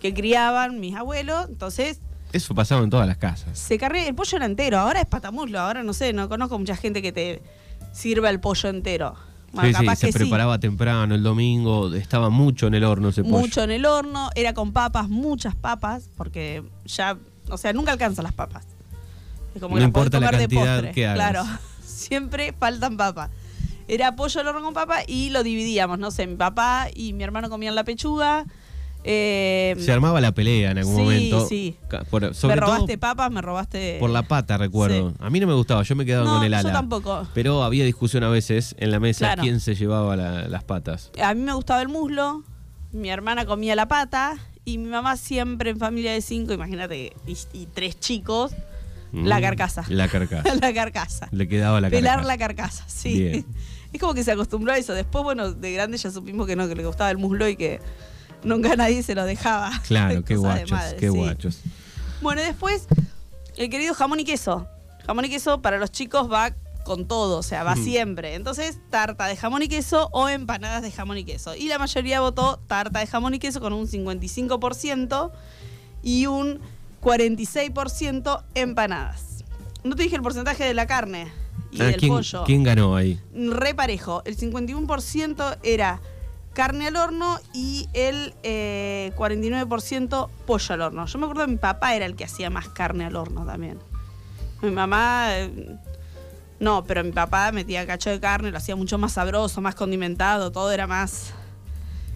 que 0.00 0.12
criaban 0.12 0.78
mis 0.80 0.94
abuelos. 0.94 1.46
Entonces, 1.48 2.00
Eso 2.32 2.54
pasaba 2.54 2.82
en 2.84 2.90
todas 2.90 3.06
las 3.06 3.16
casas. 3.16 3.58
se 3.58 3.78
carga 3.78 4.06
el 4.06 4.14
pollo 4.14 4.36
era 4.36 4.46
entero. 4.46 4.78
Ahora 4.78 5.00
es 5.00 5.06
patamuslo. 5.06 5.58
Ahora 5.60 5.82
no 5.82 5.92
sé, 5.94 6.12
no 6.12 6.28
conozco 6.28 6.58
mucha 6.58 6.76
gente 6.76 7.00
que 7.00 7.12
te 7.12 7.42
sirva 7.92 8.28
el 8.30 8.40
pollo 8.40 8.68
entero. 8.68 9.14
Bueno, 9.52 9.78
sí, 9.78 9.86
sí, 9.88 9.96
se 9.96 10.06
que 10.08 10.12
sí. 10.12 10.18
preparaba 10.18 10.58
temprano 10.58 11.14
el 11.14 11.22
domingo, 11.22 11.94
estaba 11.94 12.28
mucho 12.28 12.66
en 12.66 12.74
el 12.74 12.84
horno 12.84 13.08
ese 13.08 13.22
pollo. 13.22 13.38
Mucho 13.38 13.62
en 13.62 13.70
el 13.70 13.86
horno, 13.86 14.28
era 14.34 14.52
con 14.52 14.72
papas, 14.72 15.08
muchas 15.08 15.54
papas, 15.54 16.10
porque 16.14 16.62
ya, 16.84 17.16
o 17.48 17.56
sea, 17.56 17.72
nunca 17.72 17.92
alcanzan 17.92 18.24
las 18.24 18.34
papas. 18.34 18.66
Es 19.54 19.62
como 19.62 19.76
No 19.76 19.78
que 19.78 19.80
las 19.82 19.90
podés 19.92 20.06
importa 20.08 20.20
la 20.20 20.26
comer 20.26 20.40
de 20.40 20.54
cantidad 20.54 20.74
postre. 20.76 20.92
que 20.92 21.06
hagas. 21.06 21.16
Claro, 21.16 21.44
siempre 21.96 22.52
faltan 22.58 22.96
papas. 22.96 23.30
Era 23.88 24.16
pollo 24.16 24.40
al 24.40 24.48
horno 24.48 24.62
con 24.62 24.74
papa 24.74 24.98
y 25.06 25.30
lo 25.30 25.42
dividíamos, 25.42 25.98
no 25.98 26.10
sé, 26.10 26.26
mi 26.26 26.36
papá 26.36 26.88
y 26.94 27.12
mi 27.12 27.22
hermano 27.24 27.48
comían 27.48 27.74
la 27.74 27.84
pechuga. 27.84 28.44
eh, 29.04 29.76
Se 29.78 29.92
armaba 29.92 30.20
la 30.20 30.32
pelea 30.32 30.72
en 30.72 30.78
algún 30.78 30.96
Sí, 30.96 31.02
momento. 31.02 31.46
sí. 31.46 31.76
Por- 32.10 32.22
me 32.22 32.30
todo 32.30 32.56
robaste 32.56 32.98
papas, 32.98 33.30
me 33.30 33.40
robaste... 33.40 33.98
por 34.00 34.10
la 34.10 34.22
pata, 34.22 34.58
recuerdo. 34.58 35.14
A 35.20 35.30
mí 35.30 35.38
no 35.38 35.46
me 35.46 35.54
gustaba, 35.54 35.84
yo 35.84 35.94
me 35.94 36.04
quedaba 36.04 36.24
No, 36.24 36.34
con 36.36 36.44
el 36.44 36.50
yo 36.52 36.58
ala. 36.58 36.72
tampoco. 36.72 37.28
Pero 37.32 37.62
había 37.62 37.84
discusión 37.84 38.24
a 38.24 38.28
veces 38.28 38.74
en 38.78 38.90
la 38.90 38.98
mesa 38.98 39.26
Claro. 39.26 39.42
quién 39.42 39.60
se 39.60 39.76
llevaba 39.76 40.16
la- 40.16 40.48
las 40.48 40.64
patas. 40.64 41.12
A 41.22 41.32
mí 41.34 41.42
me 41.42 41.52
gustaba 41.52 41.80
el 41.82 41.88
muslo, 41.88 42.42
mi 42.92 43.08
hermana 43.10 43.46
comía 43.46 43.76
la 43.76 43.86
pata 43.86 44.34
y 44.64 44.78
mi 44.78 44.88
mamá 44.88 45.16
siempre 45.16 45.70
en 45.70 45.78
familia 45.78 46.12
de 46.12 46.20
cinco, 46.20 46.52
imagínate, 46.52 47.12
y, 47.28 47.36
y 47.52 47.66
tres 47.66 48.00
chicos, 48.00 48.52
la 49.12 49.40
carcasa. 49.40 49.84
La 49.88 50.08
carcasa. 50.08 50.54
la 50.60 50.74
carcasa. 50.74 51.28
Le 51.30 51.48
quedaba 51.48 51.80
la 51.80 51.90
Pelar 51.90 52.16
carcasa. 52.18 52.28
la 52.28 52.38
carcasa, 52.38 52.84
sí. 52.88 53.18
Bien. 53.18 53.46
Es 53.92 54.00
como 54.00 54.12
que 54.12 54.24
se 54.24 54.32
acostumbró 54.32 54.72
a 54.72 54.76
eso. 54.78 54.92
Después, 54.92 55.24
bueno, 55.24 55.52
de 55.52 55.72
grande 55.72 55.96
ya 55.96 56.10
supimos 56.10 56.46
que 56.46 56.54
no, 56.54 56.68
que 56.68 56.74
le 56.74 56.84
gustaba 56.84 57.10
el 57.10 57.16
muslo 57.16 57.48
y 57.48 57.56
que 57.56 57.80
nunca 58.42 58.76
nadie 58.76 59.02
se 59.02 59.14
lo 59.14 59.24
dejaba. 59.24 59.70
Claro, 59.86 60.22
qué 60.22 60.36
guachos, 60.36 60.70
madre, 60.70 60.96
qué 60.96 61.08
sí. 61.10 61.16
guachos. 61.16 61.60
Bueno, 62.20 62.42
y 62.42 62.44
después, 62.44 62.86
el 63.56 63.70
querido 63.70 63.94
jamón 63.94 64.20
y 64.20 64.24
queso. 64.24 64.66
Jamón 65.06 65.24
y 65.24 65.30
queso 65.30 65.62
para 65.62 65.78
los 65.78 65.92
chicos 65.92 66.30
va 66.30 66.54
con 66.84 67.08
todo, 67.08 67.38
o 67.38 67.42
sea, 67.42 67.64
va 67.64 67.74
siempre. 67.74 68.34
Entonces, 68.34 68.78
tarta 68.90 69.26
de 69.26 69.36
jamón 69.36 69.62
y 69.62 69.68
queso 69.68 70.08
o 70.12 70.28
empanadas 70.28 70.82
de 70.82 70.92
jamón 70.92 71.18
y 71.18 71.24
queso. 71.24 71.54
Y 71.54 71.68
la 71.68 71.78
mayoría 71.78 72.20
votó 72.20 72.58
tarta 72.66 73.00
de 73.00 73.06
jamón 73.06 73.34
y 73.34 73.38
queso 73.38 73.60
con 73.60 73.72
un 73.72 73.88
55% 73.88 75.32
y 76.02 76.26
un 76.26 76.60
46% 77.02 78.42
empanadas. 78.54 79.44
No 79.84 79.94
te 79.94 80.02
dije 80.02 80.16
el 80.16 80.22
porcentaje 80.22 80.64
de 80.64 80.74
la 80.74 80.86
carne 80.86 81.32
y 81.70 81.80
Ah, 81.80 81.84
del 81.86 81.96
¿quién, 81.96 82.12
pollo. 82.12 82.44
quién 82.44 82.62
ganó 82.62 82.96
ahí? 82.96 83.20
Re 83.34 83.74
parejo. 83.74 84.22
El 84.24 84.36
51% 84.36 85.58
era 85.62 86.00
carne 86.54 86.88
al 86.88 86.96
horno 86.96 87.38
y 87.52 87.88
el 87.92 88.34
eh, 88.42 89.12
49% 89.16 90.28
pollo 90.46 90.74
al 90.74 90.80
horno. 90.80 91.06
Yo 91.06 91.18
me 91.18 91.26
acuerdo 91.26 91.44
que 91.44 91.52
mi 91.52 91.58
papá 91.58 91.94
era 91.94 92.06
el 92.06 92.16
que 92.16 92.24
hacía 92.24 92.50
más 92.50 92.68
carne 92.68 93.04
al 93.04 93.14
horno 93.16 93.44
también. 93.44 93.78
Mi 94.62 94.70
mamá, 94.70 95.26
eh, 95.36 95.76
no, 96.58 96.84
pero 96.84 97.04
mi 97.04 97.12
papá 97.12 97.52
metía 97.52 97.86
cacho 97.86 98.08
de 98.10 98.18
carne, 98.20 98.50
lo 98.50 98.56
hacía 98.56 98.74
mucho 98.74 98.96
más 98.96 99.12
sabroso, 99.12 99.60
más 99.60 99.74
condimentado, 99.74 100.50
todo 100.50 100.72
era 100.72 100.86
más, 100.86 101.34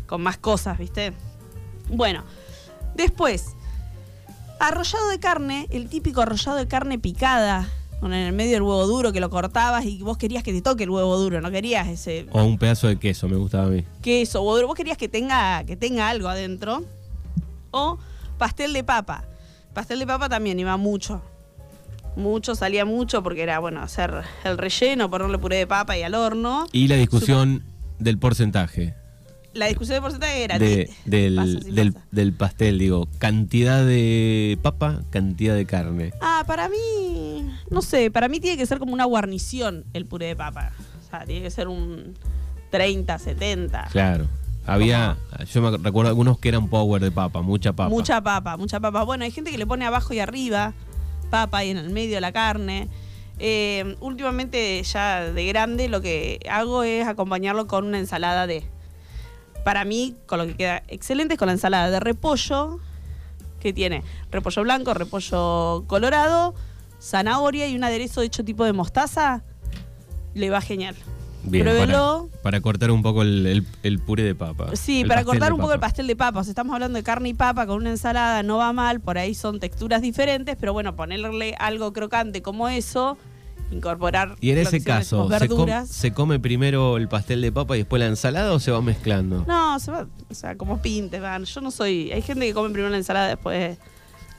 con 0.07 0.23
más 0.23 0.39
cosas, 0.39 0.79
¿viste? 0.79 1.13
Bueno, 1.91 2.25
después, 2.95 3.57
arrollado 4.61 5.09
de 5.09 5.19
carne, 5.19 5.67
el 5.71 5.89
típico 5.89 6.21
arrollado 6.21 6.57
de 6.59 6.69
carne 6.69 6.99
picada, 6.99 7.69
con 8.01 8.13
en 8.13 8.27
el 8.27 8.33
medio 8.33 8.57
el 8.57 8.63
huevo 8.63 8.87
duro 8.87 9.13
que 9.13 9.21
lo 9.21 9.29
cortabas 9.29 9.85
y 9.85 9.99
vos 10.03 10.17
querías 10.17 10.43
que 10.43 10.53
te 10.53 10.63
toque 10.63 10.85
el 10.85 10.91
huevo 10.91 11.19
duro, 11.19 11.41
no 11.41 11.51
querías 11.51 11.89
ese 11.89 12.27
O 12.33 12.45
un 12.45 12.59
pedazo 12.59 12.87
de 12.87 12.99
queso, 12.99 13.29
me 13.29 13.37
gustaba 13.37 13.65
a 13.65 13.71
mí. 13.71 13.85
queso, 14.03 14.41
huevo 14.41 14.57
duro, 14.57 14.69
vos 14.69 14.77
querías 14.77 14.97
que 14.97 15.09
tenga, 15.09 15.65
que 15.65 15.77
tenga 15.77 16.09
algo 16.09 16.29
adentro. 16.29 16.85
O 17.73 17.99
pastel 18.39 18.73
de 18.73 18.85
papa. 18.85 19.25
Pastel 19.75 19.99
de 19.99 20.07
papa 20.07 20.29
también 20.29 20.59
iba 20.59 20.77
mucho. 20.77 21.23
Mucho, 22.17 22.55
salía 22.55 22.85
mucho 22.85 23.23
porque 23.23 23.43
era, 23.43 23.59
bueno, 23.61 23.83
hacer 23.83 24.13
el 24.45 24.59
relleno, 24.59 25.11
ponerle 25.11 25.39
puré 25.39 25.57
de 25.59 25.67
papa 25.67 25.97
y 25.97 26.03
al 26.03 26.15
horno. 26.15 26.67
Y 26.73 26.89
la 26.89 26.97
discusión 26.97 27.63
del 27.99 28.19
porcentaje. 28.19 28.95
La 29.53 29.67
discusión 29.67 29.97
de 29.97 30.01
porcentaje 30.03 30.45
era 30.45 30.59
de- 30.59 30.85
ti- 30.85 30.93
pasa, 30.93 31.01
del, 31.07 31.61
sí 31.65 31.71
del, 31.73 31.93
pasa. 31.93 32.07
del 32.13 32.33
pastel, 32.33 32.79
digo, 32.79 33.09
cantidad 33.19 33.85
de 33.85 34.59
papa, 34.63 35.03
cantidad 35.11 35.55
de 35.57 35.67
carne. 35.67 36.13
Ah, 36.21 36.45
para 36.47 36.69
mí, 36.69 37.51
no 37.69 37.83
sé, 37.83 38.11
para 38.13 38.29
mí 38.29 38.39
tiene 38.39 38.57
que 38.57 38.67
ser 38.67 38.79
como 38.79 38.93
una 38.93 39.05
guarnición 39.07 39.85
el 39.93 40.07
puré 40.07 40.27
de 40.27 40.37
papa. 40.37 40.71
O 41.05 41.11
sea, 41.11 41.25
tiene 41.25 41.43
que 41.43 41.51
ser 41.51 41.67
un 41.67 42.15
30, 42.71 43.19
70. 43.19 43.89
Claro. 43.91 44.27
Había, 44.67 45.17
yo 45.53 45.63
me 45.63 45.77
recuerdo 45.79 46.11
algunos 46.11 46.39
que 46.39 46.49
eran 46.51 46.69
power 46.69 47.03
de 47.03 47.11
papa, 47.11 47.43
mucha 47.43 47.73
papa. 47.73 47.89
Mucha 47.89 48.21
papa, 48.21 48.57
mucha 48.57 48.79
papa. 48.79 49.03
Bueno, 49.03 49.25
hay 49.25 49.33
gente 49.33 49.51
que 49.51 49.59
le 49.59 49.67
pone 49.67 49.85
abajo 49.85 50.15
y 50.15 50.21
arriba 50.21 50.75
papa 51.31 51.65
y 51.65 51.71
en 51.71 51.79
el 51.79 51.91
medio 51.91 52.21
la 52.21 52.31
carne. 52.31 52.87
Eh, 53.41 53.97
últimamente 54.01 54.81
ya 54.85 55.23
de 55.33 55.47
grande 55.47 55.89
lo 55.89 56.01
que 56.01 56.39
hago 56.49 56.83
es 56.85 57.07
acompañarlo 57.09 57.67
con 57.67 57.85
una 57.87 57.99
ensalada 57.99 58.47
de... 58.47 58.63
Para 59.65 59.85
mí, 59.85 60.17
con 60.27 60.39
lo 60.39 60.47
que 60.47 60.55
queda 60.55 60.83
excelente 60.89 61.35
es 61.35 61.39
con 61.39 61.47
la 61.47 61.53
ensalada 61.53 61.91
de 61.91 62.01
repollo, 62.01 62.79
que 63.61 63.73
tiene 63.73 64.03
repollo 64.31 64.63
blanco, 64.63 64.95
repollo 64.95 65.85
colorado, 65.87 66.55
zanahoria 67.01 67.69
y 67.69 67.75
un 67.77 67.85
aderezo 67.85 68.23
hecho 68.23 68.45
tipo 68.45 68.65
de 68.65 68.73
mostaza, 68.73 69.43
le 70.35 70.51
va 70.51 70.61
genial. 70.61 70.95
Bien, 71.43 71.65
Pruébelo. 71.65 72.29
para, 72.33 72.43
para 72.43 72.61
cortar 72.61 72.91
un 72.91 73.03
poco 73.03 73.23
el, 73.23 73.47
el- 73.47 73.67
el 73.83 73.99
puré 73.99 74.23
de 74.23 74.35
papa. 74.35 74.77
Sí, 74.77 75.01
el 75.03 75.09
para 75.09 75.25
cortar 75.25 75.49
de 75.49 75.55
un 75.55 75.61
poco 75.61 75.73
el 75.73 75.81
pastel 75.81 76.07
de 76.07 76.15
papa. 76.15 76.41
O 76.41 76.45
sea, 76.45 76.51
estamos 76.51 76.75
hablando 76.75 76.97
de 76.99 77.03
carne 77.03 77.31
y 77.31 77.35
papa 77.35 77.67
con 77.67 77.77
una 77.77 77.89
ensalada, 77.91 78.43
no 78.43 78.59
va 78.59 78.73
mal, 78.75 79.01
por 79.01 79.17
ahí 79.17 79.35
son 79.35 79.59
texturas 79.59 80.03
diferentes, 80.03 80.57
pero 80.61 80.75
bueno, 80.75 80.97
ponerle 80.97 81.55
algo 81.59 81.95
crocante 81.95 82.43
como 82.43 82.69
eso, 82.69 83.17
incorporar. 83.71 84.37
Y 84.41 84.51
en 84.51 84.59
ese 84.59 84.83
caso, 84.83 85.29
¿se, 85.29 85.49
com- 85.49 85.59
verduras. 85.59 85.89
se 85.89 86.13
come 86.13 86.39
primero 86.39 86.97
el 86.97 87.09
pastel 87.09 87.41
de 87.41 87.53
papa 87.53 87.77
y 87.77 87.81
después 87.81 88.01
la 88.01 88.07
ensalada 88.07 88.53
o 88.53 88.61
se 88.61 88.71
va 88.71 88.81
mezclando? 88.83 89.45
No, 89.47 89.79
se 89.79 89.91
va, 89.91 90.07
o 90.31 90.35
sea, 90.35 90.57
como 90.57 90.81
pintes 90.83 91.21
van. 91.21 91.45
Yo 91.45 91.61
no 91.61 91.71
soy. 91.71 92.11
Hay 92.13 92.23
gente 92.23 92.47
que 92.47 92.55
come 92.55 92.71
primero 92.71 92.91
la 92.91 92.97
ensalada, 92.99 93.29
después 93.29 93.79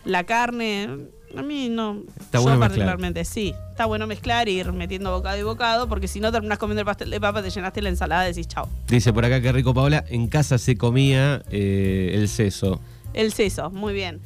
la 0.05 0.23
carne. 0.23 0.89
A 1.37 1.41
mí 1.41 1.69
no. 1.69 2.01
Está 2.19 2.39
yo 2.39 2.41
bueno 2.41 2.57
mezclar. 2.57 2.59
particularmente, 2.59 3.23
sí. 3.23 3.53
Está 3.69 3.85
bueno 3.85 4.05
mezclar 4.05 4.49
y 4.49 4.59
ir 4.59 4.73
metiendo 4.73 5.11
bocado 5.11 5.39
y 5.39 5.43
bocado, 5.43 5.87
porque 5.87 6.09
si 6.09 6.19
no 6.19 6.29
terminas 6.31 6.57
comiendo 6.57 6.81
el 6.81 6.85
pastel 6.85 7.09
de 7.09 7.21
papa, 7.21 7.41
te 7.41 7.49
llenaste 7.49 7.81
la 7.81 7.87
ensalada 7.89 8.25
y 8.25 8.33
decís 8.33 8.47
chao. 8.49 8.67
Dice 8.89 9.13
por 9.13 9.23
acá 9.23 9.39
que 9.41 9.49
rico 9.53 9.73
Paola, 9.73 10.03
en 10.09 10.27
casa 10.27 10.57
se 10.57 10.75
comía 10.75 11.41
eh, 11.49 12.11
el 12.15 12.27
seso. 12.27 12.81
El 13.13 13.31
seso, 13.31 13.69
muy 13.71 13.93
bien. 13.93 14.19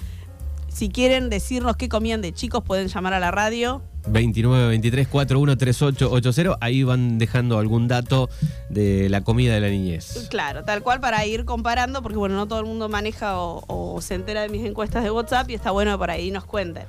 Si 0.75 0.89
quieren 0.89 1.29
decirnos 1.29 1.77
qué 1.77 1.87
comían 1.87 2.21
de 2.21 2.33
chicos, 2.33 2.61
pueden 2.61 2.89
llamar 2.89 3.13
a 3.13 3.19
la 3.21 3.31
radio. 3.31 3.81
29 4.07 4.67
23 4.67 5.07
41 5.07 5.57
38 5.57 6.11
80. 6.11 6.57
Ahí 6.59 6.83
van 6.83 7.17
dejando 7.17 7.59
algún 7.59 7.87
dato 7.87 8.29
de 8.67 9.07
la 9.07 9.21
comida 9.21 9.53
de 9.53 9.61
la 9.61 9.69
niñez. 9.69 10.27
Claro, 10.29 10.65
tal 10.65 10.83
cual 10.83 10.99
para 10.99 11.25
ir 11.25 11.45
comparando, 11.45 12.01
porque 12.01 12.17
bueno, 12.17 12.35
no 12.35 12.45
todo 12.45 12.59
el 12.59 12.65
mundo 12.65 12.89
maneja 12.89 13.39
o, 13.39 13.63
o 13.67 14.01
se 14.01 14.15
entera 14.15 14.41
de 14.41 14.49
mis 14.49 14.65
encuestas 14.65 15.05
de 15.05 15.11
WhatsApp 15.11 15.49
y 15.49 15.53
está 15.53 15.71
bueno 15.71 15.93
que 15.93 15.97
por 15.97 16.11
ahí 16.11 16.29
nos 16.29 16.43
cuenten. 16.43 16.83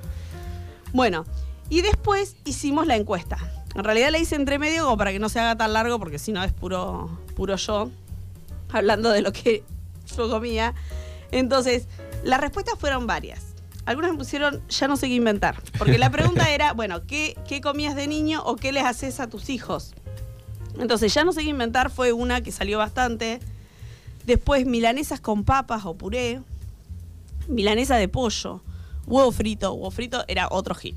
Bueno, 0.92 1.24
y 1.68 1.82
después 1.82 2.34
hicimos 2.44 2.88
la 2.88 2.96
encuesta. 2.96 3.38
En 3.76 3.84
realidad 3.84 4.10
la 4.10 4.18
hice 4.18 4.34
entre 4.34 4.58
medio 4.58 4.82
como 4.82 4.96
para 4.96 5.12
que 5.12 5.20
no 5.20 5.28
se 5.28 5.38
haga 5.38 5.54
tan 5.54 5.72
largo, 5.72 6.00
porque 6.00 6.18
si 6.18 6.32
no 6.32 6.42
es 6.42 6.52
puro, 6.52 7.20
puro 7.36 7.54
yo, 7.54 7.92
hablando 8.68 9.10
de 9.10 9.22
lo 9.22 9.32
que 9.32 9.62
yo 10.16 10.28
comía. 10.28 10.74
Entonces, 11.30 11.86
las 12.24 12.40
respuestas 12.40 12.76
fueron 12.80 13.06
varias. 13.06 13.55
Algunas 13.86 14.12
me 14.12 14.18
pusieron, 14.18 14.60
ya 14.68 14.88
no 14.88 14.96
sé 14.96 15.08
qué 15.08 15.14
inventar. 15.14 15.62
Porque 15.78 15.96
la 15.96 16.10
pregunta 16.10 16.50
era, 16.54 16.72
bueno, 16.72 17.06
¿qué, 17.06 17.36
¿qué 17.48 17.60
comías 17.60 17.96
de 17.96 18.06
niño 18.06 18.42
o 18.44 18.56
qué 18.56 18.72
les 18.72 18.84
haces 18.84 19.20
a 19.20 19.28
tus 19.28 19.48
hijos? 19.48 19.94
Entonces, 20.78 21.14
ya 21.14 21.24
no 21.24 21.32
sé 21.32 21.42
qué 21.42 21.48
inventar 21.48 21.90
fue 21.90 22.12
una 22.12 22.42
que 22.42 22.52
salió 22.52 22.78
bastante. 22.78 23.40
Después, 24.26 24.66
milanesas 24.66 25.20
con 25.20 25.44
papas 25.44 25.86
o 25.86 25.94
puré. 25.94 26.40
Milanesa 27.48 27.96
de 27.96 28.08
pollo. 28.08 28.60
Huevo 29.06 29.32
frito. 29.32 29.72
Huevo 29.72 29.90
frito 29.90 30.24
era 30.28 30.48
otro 30.50 30.74
hit. 30.74 30.96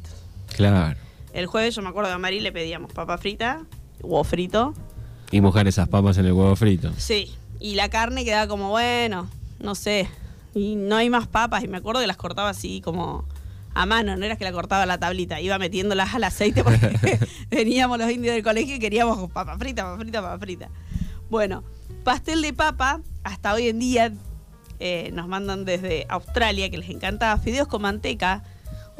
Claro. 0.56 1.00
El 1.32 1.46
jueves, 1.46 1.76
yo 1.76 1.82
me 1.82 1.90
acuerdo 1.90 2.10
que 2.10 2.16
a 2.16 2.18
Mari 2.18 2.40
le 2.40 2.52
pedíamos 2.52 2.92
papa 2.92 3.18
frita, 3.18 3.62
huevo 4.02 4.24
frito. 4.24 4.74
Y 5.32 5.42
mojar 5.42 5.68
esas 5.68 5.88
papas 5.88 6.18
en 6.18 6.26
el 6.26 6.34
huevo 6.34 6.56
frito. 6.56 6.92
Sí. 6.98 7.32
Y 7.60 7.76
la 7.76 7.90
carne 7.90 8.26
quedaba 8.26 8.48
como, 8.48 8.70
bueno, 8.70 9.30
no 9.60 9.76
sé. 9.76 10.10
Y 10.54 10.76
no 10.76 10.96
hay 10.96 11.10
más 11.10 11.28
papas. 11.28 11.64
Y 11.64 11.68
me 11.68 11.78
acuerdo 11.78 12.02
que 12.02 12.08
las 12.08 12.18
cortaba 12.18 12.50
así 12.50 12.82
como 12.82 13.26
a 13.74 13.86
mano, 13.86 14.18
no 14.18 14.26
era 14.26 14.36
que 14.36 14.44
la 14.44 14.52
cortaba 14.52 14.86
la 14.86 14.98
tablita, 14.98 15.40
iba 15.40 15.58
metiéndolas 15.60 16.14
al 16.14 16.24
aceite 16.24 16.64
porque 16.64 17.20
veníamos 17.50 17.98
los 17.98 18.10
indios 18.12 18.34
del 18.34 18.44
colegio 18.44 18.76
y 18.76 18.80
queríamos 18.80 19.32
papa 19.32 19.58
frita, 19.58 19.84
papa 19.84 20.00
frita, 20.00 20.22
papa 20.22 20.40
frita. 20.40 20.70
Bueno, 21.30 21.64
pastel 22.04 22.42
de 22.42 22.54
papa, 22.54 23.02
hasta 23.24 23.54
hoy 23.54 23.70
en 23.70 23.80
día 23.80 24.12
eh, 24.80 25.12
nos 25.14 25.28
mandan 25.28 25.66
desde 25.66 26.06
Australia, 26.10 26.70
que 26.70 26.78
les 26.78 26.90
encantaba, 26.90 27.40
fideos 27.40 27.68
con 27.68 27.82
manteca. 27.82 28.44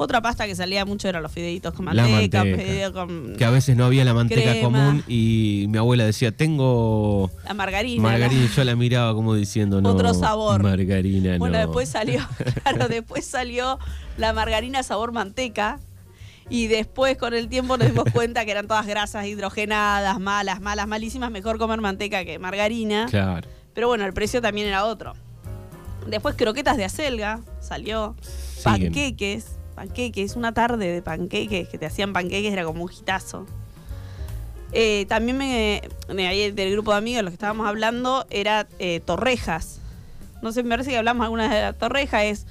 Otra 0.02 0.22
pasta 0.22 0.46
que 0.46 0.54
salía 0.56 0.86
mucho 0.86 1.08
eran 1.10 1.22
los 1.22 1.30
fideitos 1.30 1.74
con 1.74 1.84
manteca, 1.84 2.42
manteca. 2.42 2.90
con 2.90 3.36
Que 3.36 3.44
a 3.44 3.50
veces 3.50 3.76
no 3.76 3.84
había 3.84 4.02
la 4.02 4.14
manteca 4.14 4.52
Crema. 4.52 4.62
común 4.62 5.04
y 5.06 5.66
mi 5.68 5.76
abuela 5.76 6.06
decía, 6.06 6.32
tengo 6.34 7.30
la 7.44 7.52
margarina. 7.52 8.02
margarina. 8.02 8.44
Y 8.44 8.48
yo 8.48 8.64
la 8.64 8.76
miraba 8.76 9.12
como 9.12 9.34
diciendo, 9.34 9.82
no. 9.82 9.90
Otro 9.90 10.14
sabor. 10.14 10.62
Margarina, 10.62 11.36
Bueno, 11.36 11.58
no. 11.58 11.66
después 11.66 11.90
salió, 11.90 12.26
claro, 12.62 12.88
después 12.88 13.26
salió 13.26 13.78
la 14.16 14.32
margarina 14.32 14.82
sabor 14.82 15.12
manteca. 15.12 15.78
Y 16.48 16.66
después 16.68 17.18
con 17.18 17.34
el 17.34 17.48
tiempo 17.50 17.76
nos 17.76 17.86
dimos 17.88 18.06
cuenta 18.10 18.46
que 18.46 18.52
eran 18.52 18.66
todas 18.68 18.86
grasas 18.86 19.26
hidrogenadas, 19.26 20.18
malas, 20.18 20.62
malas, 20.62 20.88
malísimas. 20.88 21.30
Mejor 21.30 21.58
comer 21.58 21.82
manteca 21.82 22.24
que 22.24 22.38
margarina. 22.38 23.04
Claro. 23.10 23.46
Pero 23.74 23.88
bueno, 23.88 24.06
el 24.06 24.14
precio 24.14 24.40
también 24.40 24.66
era 24.66 24.86
otro. 24.86 25.12
Después 26.08 26.36
croquetas 26.36 26.78
de 26.78 26.86
acelga, 26.86 27.40
salió. 27.60 28.16
Siguen. 28.22 28.64
Panqueques, 28.64 29.58
panqueques, 29.80 30.36
una 30.36 30.52
tarde 30.52 30.92
de 30.92 31.00
panqueques, 31.00 31.66
que 31.66 31.78
te 31.78 31.86
hacían 31.86 32.12
panqueques, 32.12 32.52
era 32.52 32.64
como 32.64 32.84
un 32.84 32.92
hitazo. 32.92 33.46
Eh, 34.72 35.06
también 35.08 35.38
me, 35.38 35.80
de 36.06 36.26
ahí 36.26 36.50
del 36.50 36.72
grupo 36.72 36.92
de 36.92 36.98
amigos, 36.98 37.22
los 37.22 37.30
que 37.30 37.36
estábamos 37.36 37.66
hablando, 37.66 38.26
era 38.28 38.68
eh, 38.78 39.00
torrejas. 39.00 39.80
No 40.42 40.52
sé, 40.52 40.62
me 40.62 40.68
parece 40.68 40.90
que 40.90 40.98
hablamos 40.98 41.24
alguna 41.24 41.48
de 41.48 41.62
la 41.62 41.72
torreja, 41.72 42.24
es 42.24 42.46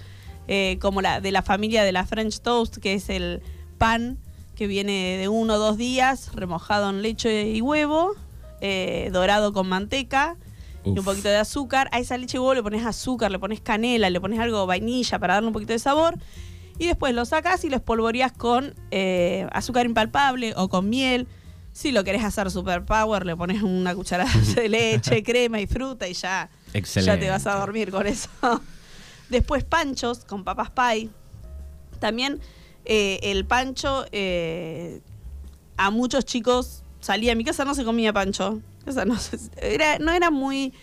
eh, 0.48 0.79
como 0.81 1.03
la 1.03 1.21
de 1.21 1.31
la 1.31 1.43
familia 1.43 1.83
de 1.83 1.91
la 1.91 2.03
French 2.03 2.39
Toast, 2.39 2.77
que 2.77 2.95
es 2.95 3.09
el 3.09 3.43
pan 3.77 4.17
que 4.55 4.65
viene 4.65 5.17
de 5.19 5.27
uno 5.27 5.53
o 5.53 5.59
dos 5.59 5.77
días, 5.77 6.33
remojado 6.33 6.89
en 6.89 7.03
leche 7.03 7.51
y 7.51 7.62
huevo, 7.62 8.15
eh, 8.59 9.12
dorado 9.13 9.53
con 9.53 9.69
manteca 9.69 10.36
y 10.83 10.98
un 10.98 11.05
poquito 11.05 11.29
de 11.29 11.38
azúcar. 11.38 11.89
A 11.91 12.00
esa 12.00 12.17
leche 12.17 12.38
y 12.38 12.39
huevo 12.39 12.55
le 12.55 12.63
pones 12.63 12.88
azúcar, 12.88 13.29
le 13.29 13.38
pones 13.38 13.62
canela, 13.62 14.09
le 14.09 14.19
pones 14.19 14.39
algo 14.39 14.65
vainilla 14.65 15.19
para 15.19 15.36
darle 15.36 15.48
un 15.48 15.53
poquito 15.53 15.74
de 15.74 15.79
sabor. 15.79 16.17
Y 16.79 16.88
después 16.88 17.13
lo 17.13 17.25
sacas 17.25 17.63
y 17.65 17.69
lo 17.69 17.75
espolvoreas 17.75 18.31
con 18.31 18.74
eh, 18.89 19.45
azúcar 19.51 19.86
impalpable 19.86 20.53
o 20.55 20.69
con 20.69 20.89
miel. 20.89 21.27
Si 21.74 21.91
lo 21.91 22.03
querés 22.05 22.24
hacer 22.24 22.50
super 22.50 22.86
power, 22.86 23.25
le 23.25 23.36
pones 23.36 23.62
una 23.62 23.93
cucharada 23.93 24.31
de 24.55 24.69
leche, 24.69 25.21
crema 25.21 25.59
y 25.59 25.67
fruta 25.67 26.07
y 26.07 26.13
ya, 26.13 26.50
Excelente. 26.74 27.12
ya 27.12 27.19
te 27.19 27.29
vas 27.29 27.45
a 27.48 27.59
dormir 27.59 27.91
con 27.91 28.07
eso. 28.07 28.29
Después 29.29 29.65
panchos 29.65 30.25
con 30.25 30.43
papas 30.45 30.71
pie. 30.71 31.09
También 32.00 32.39
eh, 32.86 33.19
el 33.24 33.45
pancho 33.45 34.05
eh, 34.12 35.01
a 35.75 35.91
muchos 35.91 36.24
chicos 36.25 36.83
salía. 37.01 37.33
En 37.33 37.38
mi 37.38 37.43
casa 37.43 37.65
no 37.65 37.75
se 37.75 37.83
comía 37.83 38.13
pancho. 38.13 38.62
En 38.79 38.86
casa 38.86 39.05
no, 39.05 39.17
era, 39.57 40.00
no 40.00 40.12
era 40.13 40.31
muy. 40.31 40.74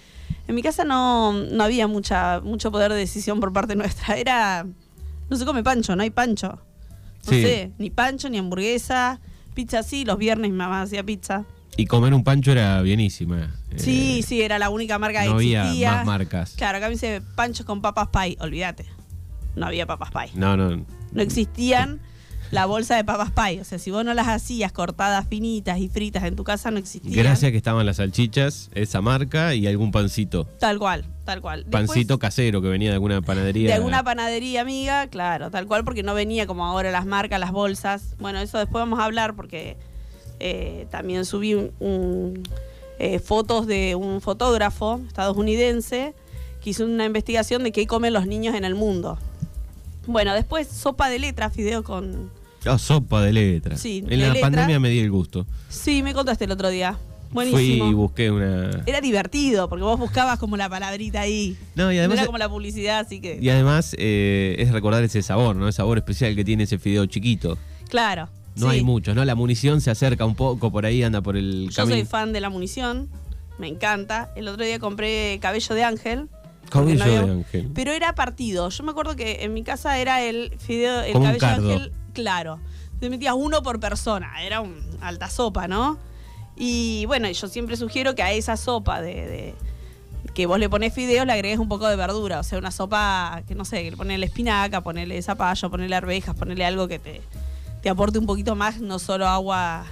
En 0.46 0.54
mi 0.54 0.62
casa 0.62 0.84
no, 0.84 1.32
no 1.32 1.64
había 1.64 1.86
mucha, 1.86 2.40
mucho 2.40 2.70
poder 2.70 2.92
de 2.92 2.98
decisión 2.98 3.40
por 3.40 3.52
parte 3.52 3.74
nuestra. 3.76 4.16
Era. 4.16 4.66
No 5.28 5.36
se 5.36 5.44
come 5.44 5.62
pancho, 5.62 5.96
no 5.96 6.02
hay 6.02 6.10
pancho. 6.10 6.48
No 7.26 7.32
Sí. 7.32 7.42
sé, 7.42 7.72
ni 7.78 7.90
pancho, 7.90 8.28
ni 8.30 8.38
hamburguesa. 8.38 9.20
Pizza 9.54 9.82
sí, 9.82 10.04
los 10.04 10.18
viernes 10.18 10.50
mi 10.50 10.56
mamá 10.56 10.82
hacía 10.82 11.02
pizza. 11.02 11.44
Y 11.76 11.86
comer 11.86 12.14
un 12.14 12.22
pancho 12.24 12.52
era 12.52 12.80
bienísima. 12.82 13.54
Sí, 13.76 14.18
Eh, 14.20 14.22
sí, 14.22 14.40
era 14.42 14.58
la 14.58 14.70
única 14.70 14.98
marca 14.98 15.22
que 15.22 15.28
no 15.28 15.34
había 15.34 15.62
existía. 15.64 15.92
más 15.92 16.06
marcas. 16.06 16.54
Claro, 16.56 16.78
acá 16.78 16.86
me 16.86 16.92
dice 16.94 17.20
panchos 17.34 17.66
con 17.66 17.82
papas 17.82 18.08
pie, 18.08 18.36
olvídate. 18.40 18.86
No 19.56 19.66
había 19.66 19.86
papas 19.86 20.10
pie. 20.10 20.30
No, 20.38 20.56
no. 20.56 20.84
No 21.12 21.22
existían 21.22 22.00
la 22.50 22.66
bolsa 22.66 22.96
de 22.96 23.04
papas 23.04 23.30
pie. 23.32 23.60
O 23.60 23.64
sea, 23.64 23.78
si 23.78 23.90
vos 23.90 24.04
no 24.04 24.14
las 24.14 24.28
hacías 24.28 24.72
cortadas 24.72 25.26
finitas 25.28 25.78
y 25.78 25.88
fritas 25.88 26.24
en 26.24 26.36
tu 26.36 26.44
casa, 26.44 26.70
no 26.70 26.78
existían. 26.78 27.14
Gracias 27.14 27.50
que 27.50 27.56
estaban 27.56 27.84
las 27.86 27.96
salchichas, 27.96 28.70
esa 28.74 29.00
marca 29.00 29.54
y 29.54 29.66
algún 29.66 29.90
pancito. 29.92 30.44
Tal 30.58 30.78
cual, 30.78 31.04
tal 31.24 31.40
cual. 31.40 31.64
Después, 31.64 31.86
Pancito 31.88 32.18
casero 32.18 32.62
que 32.62 32.68
venía 32.68 32.90
de 32.90 32.94
alguna 32.94 33.20
panadería. 33.22 33.68
De 33.68 33.74
alguna 33.74 34.02
panadería 34.04 34.60
amiga, 34.60 35.06
claro, 35.08 35.50
tal 35.50 35.66
cual, 35.66 35.84
porque 35.84 36.02
no 36.02 36.14
venía 36.14 36.46
como 36.46 36.64
ahora 36.64 36.90
las 36.90 37.06
marcas, 37.06 37.40
las 37.40 37.52
bolsas. 37.52 38.14
Bueno, 38.18 38.38
eso 38.40 38.58
después 38.58 38.80
vamos 38.82 38.98
a 39.00 39.04
hablar 39.04 39.34
porque 39.34 39.76
eh, 40.38 40.86
también 40.90 41.24
subí 41.24 41.54
un- 41.54 41.72
un, 41.80 42.42
eh, 42.98 43.18
fotos 43.18 43.66
de 43.66 43.94
un 43.94 44.20
fotógrafo 44.20 45.00
estadounidense 45.08 46.14
que 46.62 46.70
hizo 46.70 46.84
una 46.84 47.04
investigación 47.06 47.62
de 47.64 47.72
qué 47.72 47.86
comen 47.86 48.12
los 48.12 48.26
niños 48.26 48.54
en 48.54 48.64
el 48.64 48.74
mundo. 48.74 49.18
Bueno, 50.06 50.34
después 50.34 50.68
sopa 50.68 51.08
de 51.08 51.18
letras, 51.18 51.52
fideo 51.52 51.82
con... 51.82 52.30
Ah, 52.66 52.78
sopa 52.78 53.22
de 53.22 53.32
letras. 53.32 53.80
Sí, 53.80 54.04
en 54.08 54.20
la 54.20 54.34
pandemia 54.40 54.78
me 54.80 54.90
di 54.90 54.98
el 55.00 55.10
gusto. 55.10 55.46
Sí, 55.68 56.02
me 56.02 56.14
contaste 56.14 56.44
el 56.44 56.50
otro 56.50 56.68
día. 56.68 56.98
Fui 57.32 57.50
Buenísimo. 57.50 57.90
y 57.90 57.94
busqué 57.94 58.30
una. 58.30 58.70
Era 58.86 59.00
divertido, 59.00 59.68
porque 59.68 59.82
vos 59.82 59.98
buscabas 59.98 60.38
como 60.38 60.56
la 60.56 60.68
palabrita 60.68 61.20
ahí. 61.20 61.56
No, 61.74 61.90
y 61.92 61.96
No 61.96 62.00
además, 62.00 62.18
era 62.18 62.26
como 62.26 62.38
la 62.38 62.48
publicidad, 62.48 63.00
así 63.00 63.20
que... 63.20 63.38
y 63.42 63.48
además 63.50 63.94
eh, 63.98 64.54
es 64.58 64.70
recordar 64.72 65.02
ese 65.02 65.20
sabor, 65.22 65.56
¿no? 65.56 65.66
El 65.66 65.72
sabor 65.72 65.98
especial 65.98 66.34
que 66.36 66.44
tiene 66.44 66.62
ese 66.64 66.78
fideo 66.78 67.04
chiquito. 67.06 67.58
Claro. 67.88 68.28
No 68.54 68.70
sí. 68.70 68.76
hay 68.76 68.82
muchos, 68.84 69.14
¿no? 69.14 69.24
La 69.24 69.34
munición 69.34 69.80
se 69.80 69.90
acerca 69.90 70.24
un 70.24 70.34
poco, 70.36 70.70
por 70.72 70.86
ahí 70.86 71.02
anda 71.02 71.20
por 71.20 71.36
el 71.36 71.68
Yo 71.70 71.76
camino. 71.76 71.96
soy 71.96 72.04
fan 72.06 72.32
de 72.32 72.40
la 72.40 72.48
munición, 72.48 73.08
me 73.58 73.66
encanta. 73.68 74.30
El 74.36 74.48
otro 74.48 74.64
día 74.64 74.78
compré 74.78 75.38
cabello 75.42 75.74
de 75.74 75.82
ángel. 75.84 76.28
Cabello 76.70 76.98
no 76.98 77.04
había- 77.04 77.22
de 77.22 77.32
ángel. 77.32 77.70
Pero 77.74 77.92
era 77.92 78.14
partido. 78.14 78.70
Yo 78.70 78.82
me 78.84 78.92
acuerdo 78.92 79.14
que 79.16 79.42
en 79.44 79.52
mi 79.52 79.62
casa 79.62 79.98
era 79.98 80.22
el 80.22 80.52
fideo, 80.58 81.02
el 81.02 81.12
Como 81.12 81.24
un 81.26 81.36
cabello 81.36 81.40
cardo. 81.40 81.68
de 81.68 81.74
ángel, 81.74 81.92
claro. 82.16 82.58
Te 83.00 83.10
metías 83.10 83.34
uno 83.36 83.62
por 83.62 83.78
persona, 83.78 84.42
era 84.42 84.60
un 84.62 84.74
alta 85.02 85.28
sopa, 85.28 85.68
¿no? 85.68 85.98
Y 86.56 87.04
bueno, 87.06 87.30
yo 87.30 87.46
siempre 87.48 87.76
sugiero 87.76 88.14
que 88.14 88.22
a 88.22 88.32
esa 88.32 88.56
sopa 88.56 89.02
de, 89.02 89.14
de- 89.14 89.54
que 90.34 90.46
vos 90.46 90.58
le 90.58 90.68
pones 90.68 90.92
fideos 90.94 91.26
le 91.26 91.32
agregues 91.32 91.58
un 91.58 91.68
poco 91.68 91.86
de 91.88 91.96
verdura. 91.96 92.40
O 92.40 92.42
sea, 92.42 92.58
una 92.58 92.70
sopa 92.70 93.42
que 93.46 93.54
no 93.54 93.64
sé, 93.66 93.82
que 93.84 93.90
le 93.90 93.96
pones 93.96 94.20
espinaca, 94.22 94.80
ponerle 94.80 95.20
zapallo, 95.22 95.70
ponerle 95.70 95.94
arvejas, 95.96 96.34
ponerle 96.34 96.64
algo 96.64 96.88
que 96.88 96.98
te, 96.98 97.20
te 97.82 97.88
aporte 97.90 98.18
un 98.18 98.26
poquito 98.26 98.54
más, 98.56 98.80
no 98.80 98.98
solo 98.98 99.26
agua 99.28 99.84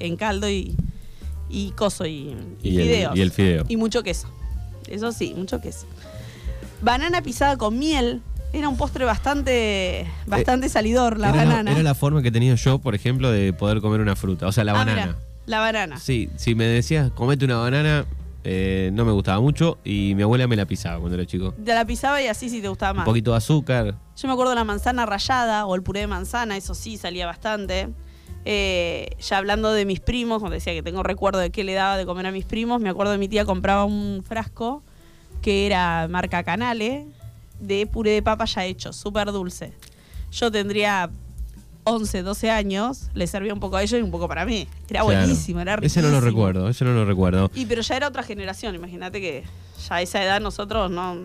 en 0.00 0.16
caldo 0.16 0.48
y, 0.48 0.74
y 1.50 1.70
coso 1.72 2.06
y, 2.06 2.34
Y 2.62 2.76
el- 2.78 2.82
fideos. 2.82 3.16
y 3.16 3.20
el 3.20 3.30
fideo. 3.30 3.64
Y 3.68 3.76
mucho 3.76 4.02
queso. 4.02 4.28
Eso 4.88 5.12
sí, 5.12 5.34
mucho 5.36 5.60
queso. 5.60 5.86
Banana 6.80 7.20
pisada 7.22 7.56
con 7.58 7.78
miel. 7.78 8.22
Era 8.58 8.68
un 8.68 8.76
postre 8.76 9.04
bastante, 9.04 10.06
bastante 10.26 10.68
salidor, 10.68 11.18
la 11.18 11.28
era, 11.30 11.44
banana. 11.44 11.70
era 11.72 11.82
la 11.82 11.94
forma 11.94 12.22
que 12.22 12.30
tenía 12.32 12.54
yo, 12.56 12.78
por 12.80 12.94
ejemplo, 12.94 13.30
de 13.30 13.52
poder 13.52 13.80
comer 13.80 14.00
una 14.00 14.16
fruta. 14.16 14.46
O 14.48 14.52
sea, 14.52 14.64
la 14.64 14.72
Ah, 14.72 14.78
banana. 14.84 15.06
mirá, 15.06 15.18
la 15.46 15.60
banana. 15.60 15.98
Sí, 16.00 16.28
si 16.36 16.54
me 16.56 16.64
decías, 16.64 17.10
comete 17.12 17.44
una 17.44 17.58
banana, 17.58 18.04
eh, 18.44 18.90
no 18.92 19.04
me 19.04 19.12
gustaba 19.12 19.40
mucho 19.40 19.78
y 19.84 20.14
mi 20.16 20.22
abuela 20.22 20.46
me 20.48 20.56
la 20.56 20.66
pisaba 20.66 20.98
cuando 20.98 21.14
era 21.16 21.24
chico. 21.26 21.54
Te 21.64 21.72
la 21.74 21.84
pisaba 21.84 22.20
y 22.20 22.26
así 22.26 22.48
sí 22.50 22.60
te 22.60 22.68
gustaba 22.68 22.90
Un 22.92 22.96
más. 22.98 23.04
poquito 23.06 23.30
de 23.30 23.36
azúcar. 23.36 23.94
Yo 24.16 24.26
me 24.28 24.32
acuerdo 24.32 24.50
de 24.50 24.56
la 24.56 24.64
manzana 24.64 25.06
rallada 25.06 25.64
o 25.66 25.74
el 25.76 25.82
puré 25.82 26.00
de 26.00 26.06
manzana, 26.08 26.56
eso 26.56 26.74
sí 26.74 26.96
salía 26.96 27.26
bastante. 27.26 27.88
Eh, 28.44 29.10
ya 29.20 29.36
hablando 29.38 29.72
de 29.72 29.84
mis 29.84 30.00
primos, 30.00 30.38
cuando 30.40 30.54
decía 30.54 30.72
que 30.72 30.82
tengo 30.82 31.02
recuerdo 31.02 31.38
de 31.38 31.50
qué 31.50 31.62
le 31.62 31.74
daba 31.74 31.96
de 31.96 32.06
comer 32.06 32.26
a 32.26 32.32
mis 32.32 32.44
primos, 32.44 32.80
me 32.80 32.88
acuerdo 32.88 33.12
de 33.12 33.18
mi 33.18 33.28
tía 33.28 33.44
compraba 33.44 33.84
un 33.84 34.24
frasco 34.26 34.82
que 35.42 35.66
era 35.66 36.08
marca 36.10 36.42
Canale 36.42 37.06
de 37.60 37.86
puré 37.86 38.12
de 38.12 38.22
papa 38.22 38.44
ya 38.44 38.64
hecho, 38.64 38.92
súper 38.92 39.32
dulce. 39.32 39.72
Yo 40.30 40.50
tendría 40.50 41.10
11, 41.84 42.22
12 42.22 42.50
años, 42.50 43.08
le 43.14 43.26
servía 43.26 43.54
un 43.54 43.60
poco 43.60 43.76
a 43.76 43.82
ellos 43.82 43.98
y 43.98 44.02
un 44.02 44.10
poco 44.10 44.28
para 44.28 44.44
mí. 44.44 44.68
Era 44.90 45.00
Claro. 45.02 45.04
buenísimo, 45.06 45.60
era 45.60 45.72
Ese 45.74 45.80
riquísimo. 45.80 46.08
no 46.08 46.12
lo 46.12 46.20
recuerdo, 46.20 46.68
ese 46.68 46.84
no 46.84 46.92
lo 46.92 47.04
recuerdo. 47.04 47.50
Y 47.54 47.64
pero 47.66 47.80
ya 47.82 47.96
era 47.96 48.08
otra 48.08 48.22
generación, 48.22 48.74
imagínate 48.74 49.20
que 49.20 49.44
ya 49.88 49.94
a 49.96 50.02
esa 50.02 50.22
edad 50.22 50.40
nosotros 50.40 50.90
no, 50.90 51.16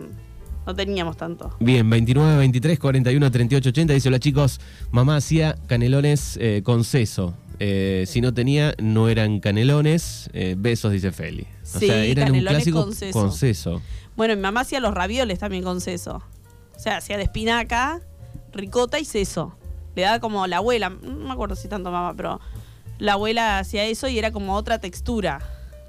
no 0.66 0.74
teníamos 0.74 1.16
tanto. 1.18 1.54
Bien, 1.60 1.88
29, 1.90 2.38
23, 2.38 2.78
41, 2.78 3.30
38, 3.30 3.68
80. 3.68 3.92
Dice, 3.92 4.08
hola 4.08 4.18
chicos, 4.18 4.58
mamá 4.90 5.16
hacía 5.16 5.56
canelones 5.66 6.38
eh, 6.40 6.62
con 6.64 6.82
seso. 6.84 7.34
Eh, 7.66 8.04
si 8.06 8.20
no 8.20 8.34
tenía, 8.34 8.74
no 8.78 9.08
eran 9.08 9.40
canelones. 9.40 10.28
Eh, 10.34 10.54
besos, 10.58 10.92
dice 10.92 11.12
Feli. 11.12 11.46
O 11.74 11.78
Sí, 11.78 11.86
sea, 11.86 12.04
eran 12.04 12.30
un 12.32 12.40
clásico 12.40 12.82
con 12.84 12.94
seso. 12.94 13.18
con 13.18 13.32
seso. 13.32 13.80
Bueno, 14.16 14.36
mi 14.36 14.42
mamá 14.42 14.60
hacía 14.60 14.80
los 14.80 14.92
ravioles 14.92 15.38
también 15.38 15.64
con 15.64 15.80
seso. 15.80 16.22
O 16.76 16.78
sea, 16.78 16.98
hacía 16.98 17.16
de 17.16 17.22
espinaca, 17.22 18.00
ricota 18.52 18.98
y 18.98 19.06
seso. 19.06 19.56
Le 19.96 20.02
daba 20.02 20.20
como 20.20 20.46
la 20.46 20.58
abuela, 20.58 20.90
no 20.90 20.98
me 21.26 21.32
acuerdo 21.32 21.56
si 21.56 21.68
tanto 21.68 21.90
mamá, 21.90 22.12
pero 22.14 22.38
la 22.98 23.14
abuela 23.14 23.58
hacía 23.60 23.84
eso 23.86 24.08
y 24.08 24.18
era 24.18 24.30
como 24.30 24.54
otra 24.56 24.78
textura. 24.78 25.40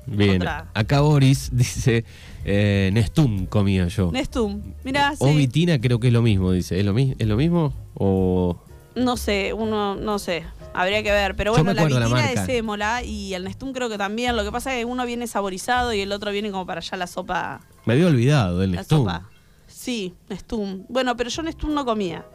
Bien, 0.08 0.36
Otra. 0.38 0.70
acá 0.76 1.02
Boris 1.02 1.50
dice, 1.54 2.06
eh, 2.46 2.90
Nestum 2.94 3.48
comía 3.48 3.88
yo. 3.90 4.12
Nestum, 4.14 4.62
mirá, 4.86 5.14
O 5.20 5.28
sí. 5.28 5.36
vitina 5.36 5.82
creo 5.82 6.00
que 6.00 6.08
es 6.08 6.14
lo 6.14 6.22
mismo, 6.22 6.52
dice. 6.54 6.80
¿Es 6.80 6.86
lo, 6.86 6.94
mi- 6.94 7.16
¿es 7.20 7.28
lo 7.28 7.36
mismo? 7.36 7.74
O... 7.96 8.62
No 8.96 9.18
sé, 9.18 9.52
uno, 9.52 9.96
no 9.96 10.20
sé. 10.20 10.44
Habría 10.76 11.02
que 11.04 11.12
ver. 11.12 11.36
Pero 11.36 11.52
bueno, 11.54 11.74
la 11.74 11.86
vitina 11.86 12.32
es 12.32 12.46
sémola 12.46 13.04
y 13.04 13.34
el 13.34 13.44
Nestum 13.46 13.72
creo 13.74 13.90
que 13.90 13.98
también. 13.98 14.36
Lo 14.36 14.44
que 14.44 14.52
pasa 14.52 14.74
es 14.74 14.80
que 14.80 14.86
uno 14.86 15.06
viene 15.06 15.28
saborizado 15.28 15.94
y 15.94 16.02
el 16.02 16.12
otro 16.12 16.32
viene 16.32 16.52
como 16.52 16.66
para 16.66 16.80
allá 16.80 16.98
la 16.98 17.08
sopa. 17.08 17.62
Me 17.86 17.94
había 17.94 18.08
olvidado 18.08 18.60
del 18.60 18.72
Nestum. 18.72 19.00
sopa. 19.00 19.30
Sí, 19.68 20.14
Nestum. 20.30 20.86
Bueno, 20.90 21.16
pero 21.16 21.30
yo 21.30 21.42
Nestum 21.44 21.74
no 21.74 21.86
comía. 21.86 22.26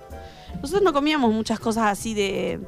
Nosotros 0.61 0.83
no 0.83 0.93
comíamos 0.93 1.33
muchas 1.33 1.61
cosas 1.61 1.85
así 1.87 2.15
de, 2.15 2.61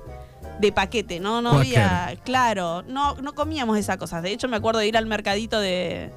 de 0.60 0.72
paquete, 0.72 1.20
¿no? 1.20 1.42
No 1.42 1.52
Quaker. 1.52 1.78
había. 1.80 2.20
Claro, 2.24 2.82
no, 2.82 3.14
no 3.16 3.34
comíamos 3.34 3.78
esas 3.78 3.96
cosas. 3.96 4.22
De 4.22 4.30
hecho, 4.32 4.48
me 4.48 4.56
acuerdo 4.56 4.80
de 4.80 4.88
ir 4.88 4.96
al 4.96 5.06
mercadito 5.06 5.58
de, 5.60 6.10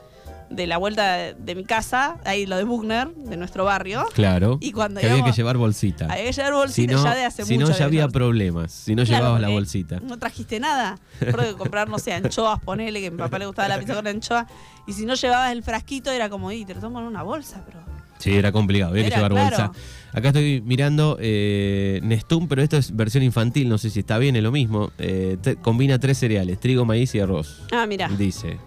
de 0.49 0.67
la 0.67 0.77
vuelta 0.77 1.13
de, 1.13 1.33
de 1.33 1.55
mi 1.55 1.63
casa, 1.63 2.17
ahí 2.25 2.45
lo 2.45 2.55
de 2.57 2.63
Buchner, 2.63 3.07
de 3.15 3.35
nuestro 3.37 3.65
barrio. 3.65 4.05
Claro. 4.13 4.57
Y 4.61 4.71
cuando 4.71 5.01
que 5.01 5.09
había 5.09 5.23
que 5.23 5.31
llevar 5.31 5.57
bolsita. 5.57 6.05
Había 6.05 6.25
que 6.25 6.31
llevar 6.33 6.51
Si 6.51 6.57
bolsita 6.57 6.93
no, 6.93 7.03
ya 7.03 7.15
de 7.15 7.25
hace 7.25 7.43
si 7.45 7.57
mucho. 7.57 7.71
no 7.71 7.77
ya 7.77 7.85
había 7.85 8.07
problemas. 8.09 8.71
Si 8.71 8.95
no 8.95 9.03
Claro, 9.03 9.23
llevabas 9.23 9.41
la 9.41 9.49
bolsita. 9.49 9.99
No 10.01 10.17
trajiste 10.19 10.59
nada. 10.59 10.99
Recuerdo 11.19 11.51
que 11.51 11.57
comprar, 11.57 11.89
no 11.89 11.97
sé, 11.99 12.13
anchoas, 12.13 12.59
ponele, 12.59 13.01
que 13.01 13.07
a 13.07 13.11
mi 13.11 13.17
papá 13.17 13.39
le 13.39 13.45
gustaba 13.47 13.67
la 13.67 13.79
pizza 13.79 13.95
con 13.95 14.07
anchoa. 14.07 14.45
Y 14.87 14.93
si 14.93 15.05
no 15.05 15.15
llevabas 15.15 15.51
el 15.51 15.63
frasquito, 15.63 16.11
era 16.11 16.29
como, 16.29 16.51
y 16.51 16.63
te 16.65 16.75
lo 16.75 16.81
tomo 16.81 16.99
en 16.99 17.05
una 17.05 17.23
bolsa, 17.23 17.63
pero. 17.65 17.79
Sí, 18.19 18.33
era 18.33 18.51
complicado, 18.53 18.91
había 18.91 19.03
que 19.03 19.09
llevar 19.15 19.31
claro. 19.31 19.49
bolsa. 19.57 19.71
Acá 20.13 20.29
estoy 20.29 20.61
mirando 20.61 21.17
eh, 21.19 21.99
Nestum, 22.01 22.47
pero 22.47 22.61
esto 22.61 22.77
es 22.77 22.95
versión 22.95 23.23
infantil, 23.23 23.67
no 23.67 23.77
sé 23.77 23.89
si 23.89 23.99
está 23.99 24.17
bien, 24.19 24.35
es 24.37 24.43
lo 24.43 24.51
mismo. 24.53 24.91
Eh, 24.97 25.37
te- 25.41 25.57
combina 25.57 25.99
tres 25.99 26.17
cereales, 26.19 26.57
trigo, 26.59 26.85
maíz 26.85 27.13
y 27.15 27.19
arroz. 27.19 27.63
Ah, 27.73 27.85
mira. 27.85 28.07
Dice. 28.07 28.57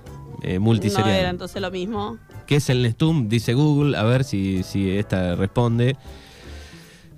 Eh, 0.42 0.54
No 0.54 0.60
multiserial. 0.60 1.14
era 1.16 1.30
entonces 1.30 1.60
lo 1.60 1.70
mismo. 1.70 2.18
¿Qué 2.46 2.56
es 2.56 2.68
el 2.70 2.82
Nestum? 2.82 3.28
Dice 3.28 3.54
Google, 3.54 3.96
a 3.96 4.02
ver 4.04 4.24
si, 4.24 4.62
si 4.62 4.90
esta 4.90 5.34
responde. 5.34 5.96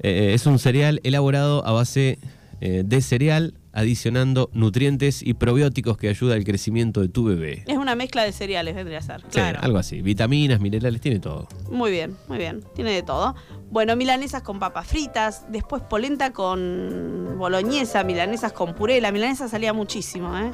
Eh, 0.03 0.33
es 0.35 0.47
un 0.47 0.59
cereal 0.59 1.01
elaborado 1.05 1.65
a 1.67 1.73
base 1.73 2.19
eh, 2.61 2.83
de 2.85 3.01
cereal, 3.03 3.55
adicionando 3.73 4.51
nutrientes 4.53 5.23
y 5.23 5.35
probióticos 5.35 5.97
que 5.97 6.09
ayuda 6.09 6.35
al 6.35 6.43
crecimiento 6.45 7.01
de 7.03 7.09
tu 7.09 7.25
bebé. 7.25 7.63
Es 7.67 7.77
una 7.77 7.95
mezcla 7.95 8.25
de 8.25 8.33
cereales, 8.33 8.75
vendría 8.75 8.99
a 8.99 9.03
ser. 9.03 9.21
Sí, 9.21 9.27
Claro. 9.31 9.61
algo 9.63 9.79
así. 9.79 10.03
Vitaminas, 10.03 10.59
minerales, 10.61 11.01
tiene 11.01 11.21
todo. 11.21 11.47
Muy 11.71 11.91
bien, 11.91 12.17
muy 12.29 12.39
bien. 12.39 12.65
Tiene 12.75 12.91
de 12.93 13.03
todo. 13.03 13.37
Bueno, 13.71 13.95
milanesas 13.95 14.43
con 14.43 14.59
papas 14.59 14.89
fritas, 14.89 15.45
después 15.53 15.83
polenta 15.83 16.33
con 16.33 17.37
boloñesa, 17.39 18.03
milanesas 18.03 18.53
con 18.53 18.75
puré. 18.75 19.01
La 19.01 19.13
milanesa 19.13 19.49
salía 19.49 19.73
muchísimo, 19.73 20.37
¿eh? 20.37 20.51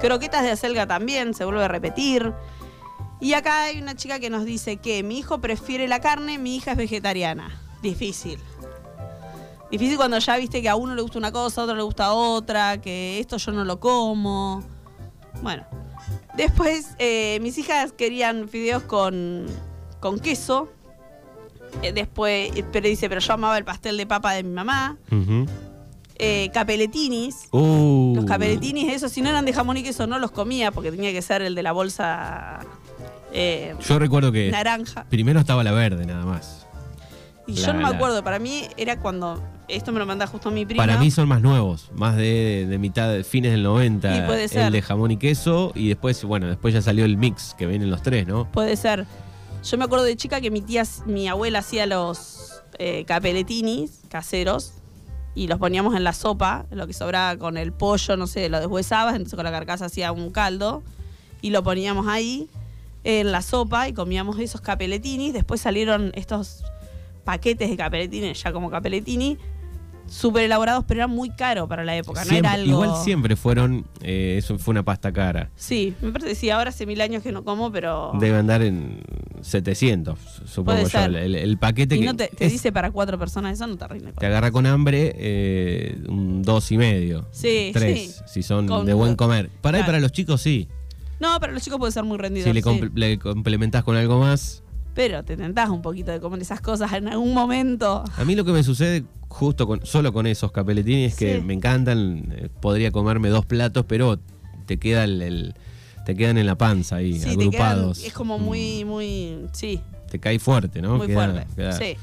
Croquetas 0.00 0.42
de 0.42 0.50
acelga 0.50 0.86
también, 0.86 1.34
se 1.34 1.44
vuelve 1.44 1.64
a 1.64 1.68
repetir. 1.68 2.32
Y 3.20 3.32
acá 3.32 3.64
hay 3.64 3.80
una 3.80 3.94
chica 3.94 4.20
que 4.20 4.28
nos 4.28 4.44
dice 4.44 4.76
que 4.76 5.02
mi 5.02 5.18
hijo 5.18 5.40
prefiere 5.40 5.88
la 5.88 6.00
carne, 6.00 6.38
mi 6.38 6.56
hija 6.56 6.72
es 6.72 6.76
vegetariana. 6.76 7.60
Difícil. 7.82 8.38
Difícil 9.70 9.96
cuando 9.96 10.18
ya 10.18 10.36
viste 10.36 10.62
que 10.62 10.68
a 10.68 10.76
uno 10.76 10.94
le 10.94 11.02
gusta 11.02 11.18
una 11.18 11.32
cosa, 11.32 11.60
a 11.60 11.64
otro 11.64 11.76
le 11.76 11.82
gusta 11.82 12.12
otra, 12.12 12.80
que 12.80 13.18
esto 13.18 13.38
yo 13.38 13.52
no 13.52 13.64
lo 13.64 13.80
como. 13.80 14.62
Bueno. 15.42 15.64
Después, 16.36 16.94
eh, 16.98 17.38
mis 17.40 17.56
hijas 17.56 17.92
querían 17.92 18.48
fideos 18.48 18.82
con, 18.82 19.46
con 20.00 20.18
queso. 20.20 20.68
Eh, 21.82 21.92
después, 21.92 22.50
pero 22.72 22.86
dice, 22.86 23.08
pero 23.08 23.20
yo 23.20 23.32
amaba 23.32 23.56
el 23.58 23.64
pastel 23.64 23.96
de 23.96 24.06
papa 24.06 24.32
de 24.32 24.42
mi 24.42 24.52
mamá. 24.52 24.98
Eh, 26.18 26.50
capeletinis. 26.54 27.48
Uh. 27.52 28.14
Los 28.16 28.24
capeletinis, 28.24 28.92
esos, 28.92 29.12
si 29.12 29.20
no 29.22 29.28
eran 29.28 29.44
de 29.44 29.52
jamón 29.52 29.76
y 29.76 29.82
queso, 29.82 30.06
no 30.06 30.18
los 30.18 30.30
comía 30.30 30.70
porque 30.72 30.90
tenía 30.90 31.12
que 31.12 31.20
ser 31.22 31.42
el 31.42 31.54
de 31.54 31.62
la 31.62 31.72
bolsa 31.72 32.60
eh, 33.32 33.74
Yo 33.86 33.98
recuerdo 33.98 34.32
que 34.32 34.50
naranja. 34.50 35.04
primero 35.10 35.40
estaba 35.40 35.62
la 35.62 35.72
verde 35.72 36.06
nada 36.06 36.24
más. 36.24 36.66
Y 37.46 37.52
La- 37.54 37.66
yo 37.66 37.72
no 37.74 37.78
me 37.80 37.90
la- 37.90 37.96
acuerdo, 37.96 38.24
para 38.24 38.38
mí 38.38 38.62
era 38.76 38.98
cuando. 39.00 39.42
Esto 39.68 39.90
me 39.92 39.98
lo 39.98 40.06
manda 40.06 40.26
justo 40.28 40.50
mi 40.52 40.64
prima. 40.64 40.82
Para 40.84 40.96
mí 40.98 41.10
son 41.10 41.26
más 41.28 41.42
nuevos, 41.42 41.90
más 41.92 42.16
de, 42.16 42.66
de 42.68 42.78
mitad, 42.78 43.10
de 43.10 43.24
fines 43.24 43.50
del 43.52 43.64
90. 43.64 44.16
Y 44.16 44.20
puede 44.26 44.48
ser. 44.48 44.66
El 44.66 44.72
de 44.72 44.80
jamón 44.82 45.10
y 45.10 45.16
queso 45.16 45.72
y 45.74 45.88
después, 45.88 46.22
bueno, 46.24 46.46
después 46.46 46.72
ya 46.72 46.80
salió 46.82 47.04
el 47.04 47.16
mix 47.16 47.54
que 47.58 47.66
vienen 47.66 47.90
los 47.90 48.00
tres, 48.02 48.26
¿no? 48.28 48.50
Puede 48.52 48.76
ser. 48.76 49.06
Yo 49.64 49.76
me 49.76 49.84
acuerdo 49.84 50.04
de 50.04 50.16
chica 50.16 50.40
que 50.40 50.50
mi 50.52 50.60
tía, 50.60 50.84
mi 51.06 51.26
abuela 51.28 51.58
hacía 51.58 51.86
los 51.86 52.62
eh, 52.78 53.04
capeletinis 53.06 54.02
caseros 54.08 54.74
y 55.36 55.48
los 55.48 55.58
poníamos 55.58 55.94
en 55.94 56.02
la 56.02 56.14
sopa, 56.14 56.64
lo 56.70 56.86
que 56.86 56.94
sobraba 56.94 57.38
con 57.38 57.58
el 57.58 57.70
pollo, 57.70 58.16
no 58.16 58.26
sé, 58.26 58.48
lo 58.48 58.58
deshuesabas, 58.58 59.14
entonces 59.14 59.36
con 59.36 59.44
la 59.44 59.52
carcasa 59.52 59.84
hacía 59.84 60.10
un 60.10 60.30
caldo 60.30 60.82
y 61.42 61.50
lo 61.50 61.62
poníamos 61.62 62.08
ahí 62.08 62.48
en 63.04 63.30
la 63.30 63.42
sopa 63.42 63.86
y 63.86 63.92
comíamos 63.92 64.38
esos 64.38 64.62
capeletinis. 64.62 65.34
Después 65.34 65.60
salieron 65.60 66.10
estos 66.14 66.64
paquetes 67.24 67.68
de 67.68 67.76
capeletinis, 67.76 68.42
ya 68.42 68.50
como 68.50 68.70
capeletini, 68.70 69.36
súper 70.08 70.44
elaborados, 70.44 70.84
pero 70.86 71.00
eran 71.00 71.10
muy 71.10 71.30
caros 71.30 71.68
para 71.68 71.84
la 71.84 71.96
época, 71.96 72.24
no 72.24 72.32
era 72.36 72.52
algo... 72.52 72.66
Igual 72.84 73.02
siempre 73.04 73.36
fueron, 73.36 73.86
eh, 74.02 74.36
eso 74.38 74.58
fue 74.58 74.72
una 74.72 74.82
pasta 74.84 75.12
cara. 75.12 75.50
Sí, 75.56 75.94
me 76.00 76.10
parece 76.12 76.30
que 76.30 76.34
sí, 76.36 76.50
ahora 76.50 76.70
hace 76.70 76.86
mil 76.86 77.00
años 77.00 77.22
que 77.22 77.32
no 77.32 77.44
como, 77.44 77.70
pero... 77.72 78.12
Debe 78.18 78.38
andar 78.38 78.62
en 78.62 79.00
700, 79.42 80.18
supongo 80.46 80.86
yo. 80.88 80.98
El, 81.00 81.58
paquete 81.58 81.96
y 81.96 82.00
que 82.00 82.04
no 82.06 82.14
te, 82.16 82.28
te 82.28 82.46
es- 82.46 82.52
dice 82.52 82.72
para 82.72 82.90
cuatro 82.90 83.18
personas, 83.18 83.54
eso 83.54 83.66
no 83.66 83.76
te 83.76 83.86
rinde. 83.88 84.12
te 84.12 84.26
agarra 84.26 84.50
con 84.50 84.66
hambre 84.66 85.12
eh, 85.16 85.98
un 86.08 86.42
dos 86.42 86.70
y 86.72 86.78
medio. 86.78 87.26
Sí, 87.32 87.70
tres, 87.72 88.16
sí. 88.16 88.22
si 88.26 88.42
son 88.42 88.66
Con- 88.66 88.86
de 88.86 88.94
buen 88.94 89.16
comer. 89.16 89.50
Para 89.60 89.78
Claro. 89.78 89.86
para 89.86 90.00
los 90.00 90.12
chicos 90.12 90.40
sí. 90.40 90.68
No, 91.18 91.38
para 91.40 91.52
los 91.52 91.62
chicos 91.62 91.78
puede 91.78 91.92
ser 91.92 92.04
muy 92.04 92.18
rendido. 92.18 92.44
Si 92.46 92.52
le, 92.52 92.62
sí. 92.62 92.90
le 92.94 93.18
complementás 93.18 93.84
con 93.84 93.96
algo 93.96 94.18
más. 94.20 94.62
Pero 94.96 95.22
te 95.24 95.36
tentás 95.36 95.68
un 95.70 95.82
poquito 95.82 96.10
de 96.10 96.18
comer 96.20 96.40
esas 96.42 96.60
cosas 96.60 96.92
en 96.94 97.06
algún 97.06 97.32
momento. 97.34 98.02
A 98.16 98.24
mí 98.24 98.34
lo 98.34 98.44
que 98.44 98.50
me 98.52 98.64
sucede 98.64 99.04
justo 99.28 99.66
con, 99.68 99.84
solo 99.86 100.12
con 100.12 100.26
esos 100.26 100.50
capelletini 100.50 101.04
es 101.04 101.14
que 101.14 101.36
Sí. 101.36 101.40
me 101.42 101.54
encantan. 101.54 102.32
eh, 102.34 102.48
podría 102.60 102.90
comerme 102.90 103.28
dos 103.28 103.46
platos, 103.46 103.84
pero 103.86 104.18
te 104.66 104.78
queda 104.78 105.04
el, 105.04 105.22
el- 105.22 105.54
te 106.06 106.16
quedan 106.16 106.38
en 106.38 106.46
la 106.46 106.56
panza 106.56 106.96
ahí, 106.96 107.14
Sí, 107.14 107.20
te 107.20 107.28
quedan, 107.28 107.40
agrupados. 107.42 108.04
es 108.04 108.12
como 108.12 108.38
muy, 108.38 108.84
muy, 108.84 109.46
sí, 109.52 109.80
Mm, 109.84 110.08
Te 110.10 110.18
cae 110.20 110.38
fuerte, 110.38 110.80
¿no? 110.80 110.96
muy 110.96 111.08
Queda- 111.08 111.14
fuerte. 111.32 111.46
queda- 111.56 111.72
Sí. 111.72 111.96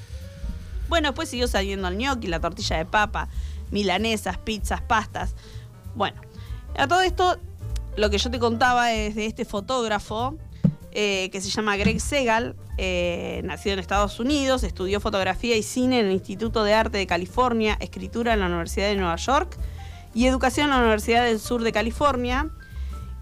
Bueno, 0.89 1.07
después 1.09 1.29
siguió 1.29 1.47
saliendo 1.47 1.87
el 1.87 1.95
gnocchi, 1.97 2.27
la 2.27 2.39
tortilla 2.41 2.77
de 2.77 2.85
papa, 2.85 3.27
milanesas, 3.71 4.37
pizzas, 4.37 4.81
pastas. 4.81 5.33
Bueno, 5.95 6.19
a 6.77 6.87
todo 6.87 7.01
esto, 7.01 7.37
lo 7.97 8.09
que 8.09 8.17
yo 8.17 8.29
te 8.29 8.37
contaba 8.39 8.91
es 8.93 9.15
de 9.15 9.25
este 9.25 9.45
fotógrafo 9.45 10.37
eh, 10.95 11.29
que 11.31 11.41
se 11.41 11.49
llama 11.49 11.75
Greg 11.75 11.99
Segal, 11.99 12.55
eh, 12.77 13.41
nacido 13.43 13.73
en 13.73 13.79
Estados 13.79 14.19
Unidos, 14.19 14.63
estudió 14.63 14.99
fotografía 14.99 15.57
y 15.57 15.63
cine 15.63 15.99
en 15.99 16.05
el 16.05 16.11
Instituto 16.11 16.63
de 16.63 16.73
Arte 16.73 16.99
de 16.99 17.07
California, 17.07 17.77
escritura 17.79 18.33
en 18.33 18.39
la 18.39 18.45
Universidad 18.45 18.89
de 18.89 18.95
Nueva 18.95 19.15
York 19.15 19.57
y 20.13 20.27
Educación 20.27 20.65
en 20.65 20.71
la 20.71 20.77
Universidad 20.77 21.25
del 21.25 21.39
Sur 21.39 21.63
de 21.63 21.71
California, 21.71 22.51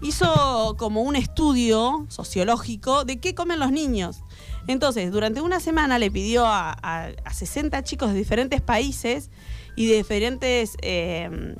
hizo 0.02 0.76
como 0.78 1.02
un 1.02 1.16
estudio 1.16 2.04
sociológico 2.08 3.04
de 3.04 3.20
qué 3.20 3.34
comen 3.34 3.58
los 3.58 3.72
niños. 3.72 4.20
Entonces, 4.66 5.10
durante 5.10 5.40
una 5.40 5.58
semana 5.58 5.98
le 5.98 6.10
pidió 6.10 6.46
a, 6.46 6.72
a, 6.72 7.32
60 7.32 7.82
chicos 7.84 8.12
de 8.12 8.18
diferentes 8.18 8.60
países 8.60 9.30
y 9.76 9.86
de 9.86 9.96
diferentes, 9.96 10.76
eh, 10.82 11.56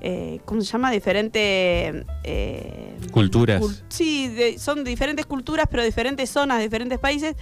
eh, 0.00 0.40
¿cómo 0.44 0.60
se 0.60 0.72
llama? 0.72 0.90
Diferentes... 0.90 2.04
Eh, 2.24 2.96
culturas. 3.12 3.82
sí, 3.88 4.56
son 4.58 4.84
de 4.84 4.90
diferentes 4.90 5.26
culturas, 5.26 5.66
pero 5.70 5.82
diferentes 5.82 6.30
zonas, 6.30 6.60
diferentes 6.60 6.98
países 6.98 7.36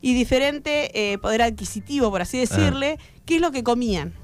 y 0.00 0.14
diferente 0.14 1.18
poder 1.22 1.42
adquisitivo, 1.42 2.10
por 2.10 2.20
así 2.20 2.38
decirle, 2.38 2.98
ah. 2.98 3.04
qué 3.24 3.36
es 3.36 3.40
lo 3.40 3.52
que 3.52 3.62
comían. 3.62 4.14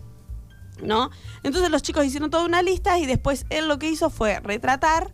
¿No? 0.82 1.10
Entonces 1.42 1.70
los 1.70 1.82
chicos 1.82 2.06
hicieron 2.06 2.30
toda 2.30 2.44
una 2.44 2.62
lista 2.62 2.98
y 2.98 3.06
después 3.06 3.44
él 3.50 3.68
lo 3.68 3.78
que 3.78 3.90
hizo 3.90 4.08
fue 4.08 4.40
retratar 4.40 5.12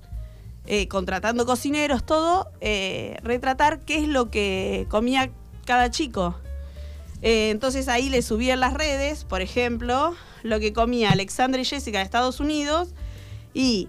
eh, 0.69 0.89
contratando 0.89 1.47
cocineros, 1.47 2.05
todo, 2.05 2.51
eh, 2.61 3.19
retratar 3.23 3.81
qué 3.85 3.99
es 3.99 4.09
lo 4.09 4.31
que 4.31 4.87
comía 4.91 5.31
cada 5.65 5.91
chico. 5.93 6.35
Eh, 7.23 7.51
entonces 7.51 7.89
ahí 7.89 8.09
le 8.09 8.23
subí 8.23 8.51
en 8.51 8.61
las 8.61 8.75
redes, 8.75 9.25
por 9.25 9.41
ejemplo, 9.41 10.15
lo 10.43 10.61
que 10.61 10.73
comía 10.73 11.11
Alexandra 11.11 11.61
y 11.61 11.65
Jessica 11.65 11.99
de 11.99 12.05
Estados 12.05 12.41
Unidos 12.41 12.95
y 13.55 13.89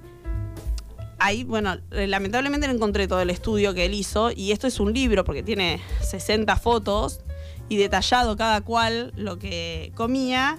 ahí, 1.19 1.43
bueno, 1.43 1.77
lamentablemente 1.91 2.67
no 2.67 2.73
encontré 2.73 3.07
todo 3.07 3.21
el 3.21 3.29
estudio 3.29 3.73
que 3.73 3.85
él 3.85 3.93
hizo 3.93 4.31
y 4.31 4.51
esto 4.51 4.67
es 4.67 4.79
un 4.79 4.93
libro 4.93 5.23
porque 5.23 5.43
tiene 5.43 5.81
60 6.01 6.55
fotos 6.55 7.19
y 7.69 7.77
detallado 7.77 8.37
cada 8.37 8.61
cual 8.61 9.11
lo 9.17 9.37
que 9.39 9.91
comía. 9.95 10.57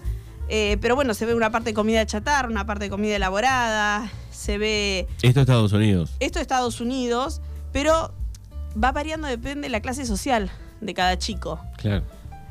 pero 0.49 0.95
bueno, 0.95 1.15
se 1.15 1.25
ve 1.27 1.35
una 1.35 1.51
parte 1.51 1.71
de 1.71 1.75
comida 1.75 2.05
chatarra, 2.05 2.49
una 2.49 2.67
parte 2.67 2.85
de 2.85 2.91
comida 2.91 3.17
elaborada, 3.17 4.11
se 4.31 4.59
ve... 4.59 5.09
Esto 5.23 5.41
es 5.41 5.45
Estados 5.45 5.73
Unidos. 5.73 6.13
Esto 6.21 6.39
es 6.39 6.43
Estados 6.43 6.81
Unidos, 6.81 7.41
pero 7.73 8.15
va 8.83 8.93
variando, 8.93 9.27
depende 9.27 9.63
de 9.63 9.71
la 9.71 9.81
clase 9.81 10.07
social 10.07 10.51
de 10.81 10.95
cada 10.95 11.19
chico. 11.19 11.61
Claro. 11.77 12.05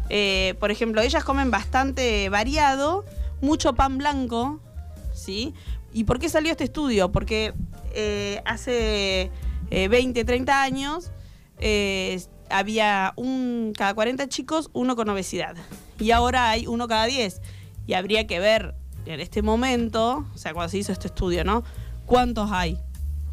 Eh, 0.09 0.55
por 0.59 0.71
ejemplo, 0.71 1.01
ellas 1.01 1.23
comen 1.23 1.51
bastante 1.51 2.29
variado, 2.29 3.05
mucho 3.41 3.73
pan 3.73 3.97
blanco, 3.97 4.59
¿sí? 5.13 5.53
¿Y 5.93 6.05
por 6.05 6.19
qué 6.19 6.29
salió 6.29 6.51
este 6.51 6.65
estudio? 6.65 7.11
Porque 7.11 7.53
eh, 7.93 8.41
hace 8.45 9.31
20, 9.69 10.19
eh, 10.19 10.25
30 10.25 10.61
años 10.61 11.11
había 12.49 13.13
un 13.15 13.73
cada 13.75 13.93
40 13.93 14.27
chicos, 14.29 14.69
uno 14.73 14.95
con 14.95 15.09
obesidad. 15.09 15.55
Y 15.99 16.11
ahora 16.11 16.49
hay 16.49 16.67
uno 16.67 16.87
cada 16.87 17.05
10. 17.05 17.41
Y 17.87 17.93
habría 17.93 18.27
que 18.27 18.39
ver 18.39 18.75
en 19.05 19.19
este 19.19 19.41
momento, 19.41 20.25
o 20.33 20.37
sea, 20.37 20.53
cuando 20.53 20.69
se 20.69 20.77
hizo 20.77 20.91
este 20.91 21.07
estudio, 21.07 21.43
¿no? 21.43 21.63
¿Cuántos 22.05 22.51
hay? 22.51 22.77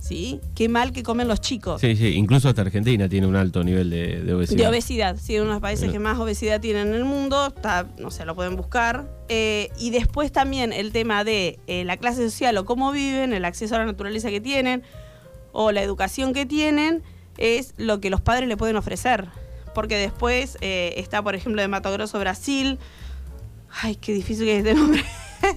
¿Sí? 0.04 0.38
Qué 0.54 0.68
mal 0.68 0.92
que 0.92 1.02
comen 1.02 1.28
los 1.28 1.40
chicos. 1.40 1.80
Sí, 1.80 1.96
sí, 1.96 2.08
incluso 2.08 2.50
hasta 2.50 2.60
Argentina 2.60 3.08
tiene 3.08 3.26
un 3.26 3.36
alto 3.36 3.64
nivel 3.64 3.88
de, 3.88 4.34
obesidad. 4.34 4.58
De 4.58 4.68
obesidad, 4.68 5.16
sí, 5.18 5.36
uno 5.38 5.46
de 5.46 5.52
los 5.52 5.62
países 5.62 5.90
que 5.90 5.98
más 5.98 6.18
obesidad 6.18 6.60
tienen 6.60 6.88
en 6.88 6.94
el 6.94 7.06
mundo, 7.06 7.46
está, 7.46 7.86
no 7.98 8.10
sé, 8.10 8.26
lo 8.26 8.34
pueden 8.34 8.54
buscar. 8.54 9.10
Eh, 9.30 9.70
y 9.78 9.92
después 9.92 10.30
también 10.30 10.74
el 10.74 10.92
tema 10.92 11.24
de 11.24 11.58
eh, 11.68 11.84
la 11.86 11.96
clase 11.96 12.22
social 12.28 12.54
o 12.58 12.66
cómo 12.66 12.92
viven, 12.92 13.32
el 13.32 13.46
acceso 13.46 13.76
a 13.76 13.78
la 13.78 13.86
naturaleza 13.86 14.28
que 14.28 14.42
tienen 14.42 14.82
o 15.52 15.72
la 15.72 15.82
educación 15.82 16.34
que 16.34 16.44
tienen, 16.44 17.02
es 17.38 17.72
lo 17.78 17.98
que 18.00 18.10
los 18.10 18.20
padres 18.20 18.46
le 18.46 18.58
pueden 18.58 18.76
ofrecer. 18.76 19.28
Porque 19.74 19.96
después 19.96 20.58
eh, 20.60 20.92
está, 20.98 21.22
por 21.22 21.34
ejemplo, 21.34 21.62
de 21.62 21.68
Mato 21.68 21.90
Grosso, 21.90 22.18
Brasil. 22.18 22.78
Ay, 23.70 23.96
qué 23.96 24.12
difícil 24.12 24.44
que 24.44 24.58
es 24.58 24.66
este 24.66 24.74
nombre. 24.74 25.02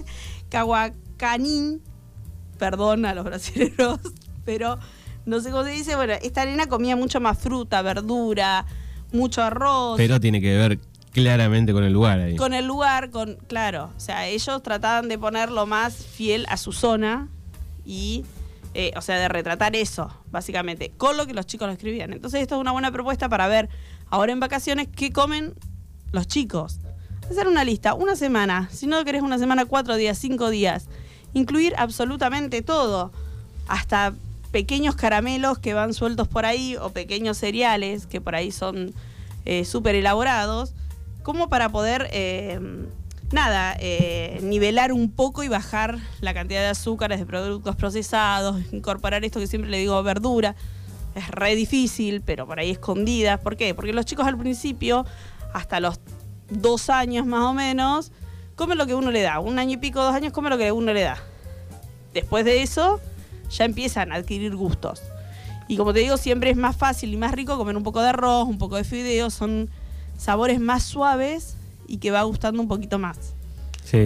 Cahuacanín, 0.48 1.82
perdón 2.58 3.04
a 3.04 3.12
los 3.12 3.26
brasileños, 3.26 4.00
pero 4.48 4.78
no 5.26 5.40
sé 5.40 5.50
cómo 5.50 5.62
se 5.64 5.72
dice. 5.72 5.94
Bueno, 5.94 6.14
esta 6.22 6.40
arena 6.40 6.68
comía 6.68 6.96
mucho 6.96 7.20
más 7.20 7.38
fruta, 7.38 7.82
verdura, 7.82 8.64
mucho 9.12 9.42
arroz. 9.42 9.98
Pero 9.98 10.20
tiene 10.20 10.40
que 10.40 10.56
ver 10.56 10.78
claramente 11.12 11.74
con 11.74 11.84
el 11.84 11.92
lugar 11.92 12.18
ahí. 12.18 12.36
Con 12.36 12.54
el 12.54 12.64
lugar, 12.64 13.10
con, 13.10 13.36
claro. 13.46 13.90
O 13.94 14.00
sea, 14.00 14.26
ellos 14.26 14.62
trataban 14.62 15.10
de 15.10 15.18
poner 15.18 15.50
lo 15.50 15.66
más 15.66 15.96
fiel 15.96 16.46
a 16.48 16.56
su 16.56 16.72
zona 16.72 17.28
y, 17.84 18.24
eh, 18.72 18.92
o 18.96 19.02
sea, 19.02 19.18
de 19.18 19.28
retratar 19.28 19.76
eso, 19.76 20.10
básicamente, 20.30 20.92
con 20.96 21.18
lo 21.18 21.26
que 21.26 21.34
los 21.34 21.44
chicos 21.44 21.66
lo 21.66 21.74
escribían. 21.74 22.14
Entonces, 22.14 22.40
esto 22.40 22.54
es 22.54 22.60
una 22.62 22.72
buena 22.72 22.90
propuesta 22.90 23.28
para 23.28 23.48
ver 23.48 23.68
ahora 24.08 24.32
en 24.32 24.40
vacaciones 24.40 24.88
qué 24.96 25.12
comen 25.12 25.52
los 26.10 26.26
chicos 26.26 26.80
hacer 27.30 27.46
una 27.46 27.62
lista, 27.64 27.92
una 27.92 28.16
semana, 28.16 28.70
si 28.72 28.86
no 28.86 29.04
querés 29.04 29.20
una 29.20 29.36
semana, 29.36 29.66
cuatro 29.66 29.96
días, 29.96 30.16
cinco 30.16 30.48
días, 30.48 30.86
incluir 31.34 31.74
absolutamente 31.76 32.62
todo, 32.62 33.12
hasta 33.66 34.14
pequeños 34.50 34.96
caramelos 34.96 35.58
que 35.58 35.74
van 35.74 35.94
sueltos 35.94 36.28
por 36.28 36.46
ahí 36.46 36.76
o 36.76 36.90
pequeños 36.90 37.36
cereales 37.36 38.06
que 38.06 38.20
por 38.20 38.34
ahí 38.34 38.50
son 38.50 38.94
eh, 39.44 39.64
súper 39.64 39.94
elaborados, 39.94 40.74
como 41.22 41.48
para 41.48 41.68
poder, 41.70 42.08
eh, 42.12 42.60
nada, 43.32 43.76
eh, 43.80 44.40
nivelar 44.42 44.92
un 44.92 45.10
poco 45.10 45.42
y 45.42 45.48
bajar 45.48 45.98
la 46.20 46.34
cantidad 46.34 46.60
de 46.60 46.68
azúcares, 46.68 47.18
de 47.18 47.26
productos 47.26 47.76
procesados, 47.76 48.60
incorporar 48.72 49.24
esto 49.24 49.40
que 49.40 49.46
siempre 49.46 49.70
le 49.70 49.78
digo, 49.78 50.02
verdura. 50.02 50.54
Es 51.14 51.28
re 51.30 51.54
difícil, 51.54 52.20
pero 52.20 52.46
por 52.46 52.60
ahí 52.60 52.70
escondidas. 52.70 53.40
¿Por 53.40 53.56
qué? 53.56 53.74
Porque 53.74 53.92
los 53.92 54.04
chicos 54.04 54.26
al 54.26 54.38
principio, 54.38 55.06
hasta 55.52 55.80
los 55.80 55.98
dos 56.50 56.90
años 56.90 57.26
más 57.26 57.44
o 57.44 57.54
menos, 57.54 58.12
come 58.54 58.74
lo 58.74 58.86
que 58.86 58.94
uno 58.94 59.10
le 59.10 59.22
da. 59.22 59.40
Un 59.40 59.58
año 59.58 59.74
y 59.74 59.76
pico, 59.78 60.02
dos 60.02 60.14
años, 60.14 60.32
come 60.32 60.50
lo 60.50 60.58
que 60.58 60.70
uno 60.72 60.92
le 60.92 61.02
da. 61.02 61.16
Después 62.12 62.44
de 62.44 62.62
eso, 62.62 63.00
ya 63.50 63.64
empiezan 63.64 64.12
a 64.12 64.16
adquirir 64.16 64.54
gustos. 64.54 65.02
Y 65.68 65.76
como 65.76 65.92
te 65.92 66.00
digo, 66.00 66.16
siempre 66.16 66.50
es 66.50 66.56
más 66.56 66.76
fácil 66.76 67.12
y 67.12 67.16
más 67.16 67.32
rico 67.32 67.56
comer 67.58 67.76
un 67.76 67.82
poco 67.82 68.00
de 68.00 68.08
arroz, 68.08 68.48
un 68.48 68.58
poco 68.58 68.76
de 68.76 68.84
fideos, 68.84 69.34
son 69.34 69.68
sabores 70.16 70.60
más 70.60 70.82
suaves 70.82 71.56
y 71.86 71.98
que 71.98 72.10
va 72.10 72.22
gustando 72.22 72.60
un 72.62 72.68
poquito 72.68 72.98
más 72.98 73.34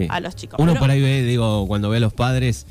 a 0.09 0.21
los 0.21 0.37
chicos. 0.37 0.59
Uno 0.61 0.75
por 0.75 0.91
ahí 0.91 1.01
ve, 1.01 1.23
digo, 1.23 1.67
cuando 1.67 1.89
ve 1.91 1.97
a 1.97 2.01
los 2.01 2.13
padres, 2.13 2.67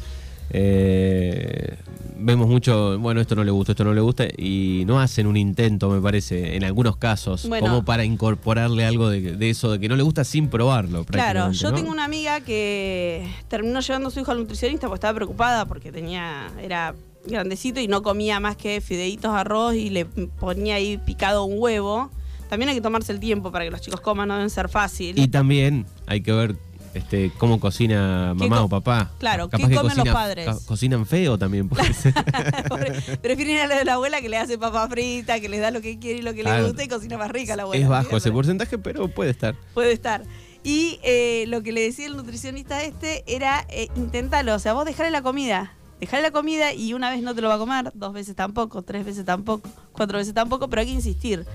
eh, 0.54 1.78
vemos 2.18 2.48
mucho, 2.48 3.00
bueno, 3.00 3.22
esto 3.22 3.36
no 3.36 3.44
le 3.44 3.52
gusta, 3.52 3.72
esto 3.72 3.84
no 3.84 3.94
le 3.94 4.02
gusta, 4.02 4.26
y 4.38 4.84
no 4.86 5.00
hacen 5.00 5.28
un 5.28 5.38
intento, 5.38 5.90
me 5.90 6.02
parece, 6.02 6.56
en 6.56 6.64
algunos 6.64 6.98
casos, 6.98 7.48
como 7.60 7.84
para 7.84 8.04
incorporarle 8.04 8.86
algo 8.86 9.10
de, 9.10 9.50
eso, 9.50 9.72
de 9.72 9.80
que 9.80 9.90
no 9.90 9.96
le 9.96 10.04
gusta 10.04 10.24
sin 10.24 10.50
probarlo. 10.50 11.06
Claro, 11.06 11.52
yo 11.52 11.74
tengo 11.74 11.92
una 11.92 12.06
amiga 12.06 12.42
que 12.42 13.28
terminó 13.48 13.80
llevando 13.80 14.10
a 14.10 14.12
su 14.12 14.20
hijo 14.20 14.32
al 14.32 14.40
nutricionista 14.40 14.88
porque 14.88 14.98
estaba 14.98 15.16
preocupada 15.16 15.66
porque 15.66 15.92
tenía, 15.92 16.52
era 16.62 16.96
grandecito 17.26 17.80
y 17.80 17.88
no 17.88 18.02
comía 18.02 18.40
más 18.40 18.56
que 18.56 18.82
fideitos, 18.82 19.34
arroz 19.34 19.76
y 19.76 19.90
le 19.90 20.06
ponía 20.06 20.76
ahí 20.76 20.98
picado 20.98 21.44
un 21.44 21.60
huevo. 21.60 22.10
También 22.50 22.70
hay 22.70 22.76
que 22.76 22.82
tomarse 22.82 23.14
el 23.14 23.20
tiempo 23.20 23.52
para 23.52 23.64
que 23.64 23.72
los 23.72 23.80
chicos 23.80 24.02
coman, 24.02 24.28
no 24.28 24.34
deben 24.34 24.50
ser 24.50 24.68
fácil. 24.68 25.18
Y 25.18 25.30
también 25.30 25.86
hay 26.06 26.22
que 26.22 26.34
ver 26.34 26.56
este, 26.94 27.32
cómo 27.38 27.60
cocina 27.60 28.34
mamá 28.36 28.64
o 28.64 28.70
papá. 28.70 29.12
Claro, 29.20 29.50
¿qué 29.50 29.64
comen 29.74 29.98
los 29.98 30.10
padres? 30.10 30.50
cocinan 30.66 31.06
feo 31.06 31.38
también. 31.38 31.70
Prefieren 33.22 33.60
a 33.60 33.68
la 33.68 33.78
de 33.78 33.86
la 33.86 33.94
abuela 33.94 34.22
que 34.22 34.30
le 34.30 34.38
hace 34.38 34.58
papa 34.58 34.88
frita, 34.90 35.40
que 35.40 35.50
le 35.50 35.60
da 35.60 35.72
lo 35.72 35.82
que 35.82 36.00
quiere 36.00 36.20
y 36.20 36.22
lo 36.22 36.34
que 36.34 36.44
le 36.44 36.64
gusta 36.64 36.84
y 36.84 36.88
cocina 36.88 37.18
más 37.18 37.32
rica 37.32 37.56
la 37.56 37.64
abuela. 37.64 37.84
Es 37.84 37.90
bajo 37.90 38.18
ese 38.18 38.32
porcentaje, 38.32 38.78
pero 38.78 39.08
puede 39.08 39.32
estar. 39.32 39.56
Puede 39.74 39.92
estar. 39.92 40.24
Y 40.64 41.00
eh, 41.04 41.46
lo 41.48 41.64
que 41.64 41.72
le 41.72 41.82
decía 41.82 42.06
el 42.06 42.16
nutricionista 42.16 42.84
este 42.84 43.24
era 43.26 43.66
eh, 43.70 43.88
intentarlo, 43.96 44.54
o 44.54 44.60
sea, 44.60 44.74
vos 44.74 44.86
dejarle 44.86 45.12
la 45.12 45.22
comida. 45.22 45.74
Dejarle 46.00 46.28
la 46.28 46.32
comida 46.32 46.74
y 46.74 46.94
una 46.94 47.10
vez 47.12 47.22
no 47.22 47.36
te 47.36 47.42
lo 47.42 47.48
va 47.48 47.56
a 47.56 47.60
comer, 47.60 47.92
dos 47.94 48.14
veces 48.14 48.36
tampoco, 48.36 48.82
tres 48.82 49.06
veces 49.06 49.24
tampoco, 49.24 49.70
cuatro 49.92 50.18
veces 50.18 50.34
tampoco, 50.34 50.68
pero 50.68 50.82
hay 50.82 50.88
que 50.88 50.94
insistir. 50.94 51.46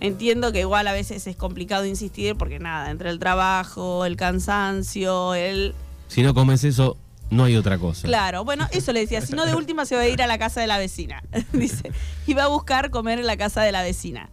Entiendo 0.00 0.52
que 0.52 0.60
igual 0.60 0.86
a 0.88 0.92
veces 0.92 1.26
es 1.26 1.36
complicado 1.36 1.86
insistir 1.86 2.36
porque 2.36 2.58
nada, 2.58 2.90
entre 2.90 3.10
el 3.10 3.18
trabajo, 3.18 4.04
el 4.04 4.16
cansancio, 4.16 5.34
el... 5.34 5.74
Si 6.08 6.22
no 6.22 6.34
comes 6.34 6.64
eso, 6.64 6.98
no 7.30 7.44
hay 7.44 7.56
otra 7.56 7.78
cosa. 7.78 8.06
Claro, 8.06 8.44
bueno, 8.44 8.66
eso 8.72 8.92
le 8.92 9.00
decía, 9.00 9.20
si 9.20 9.32
no 9.32 9.46
de 9.46 9.54
última 9.56 9.86
se 9.86 9.96
va 9.96 10.02
a 10.02 10.08
ir 10.08 10.22
a 10.22 10.26
la 10.26 10.38
casa 10.38 10.60
de 10.60 10.66
la 10.66 10.78
vecina, 10.78 11.22
dice, 11.52 11.92
y 12.26 12.34
va 12.34 12.44
a 12.44 12.48
buscar 12.48 12.90
comer 12.90 13.18
en 13.18 13.26
la 13.26 13.36
casa 13.36 13.62
de 13.62 13.72
la 13.72 13.82
vecina. 13.82 14.30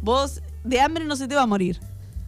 Vos 0.00 0.40
de 0.64 0.80
hambre 0.80 1.04
no 1.04 1.16
se 1.16 1.26
te 1.26 1.34
va 1.34 1.42
a 1.42 1.46
morir, 1.46 1.80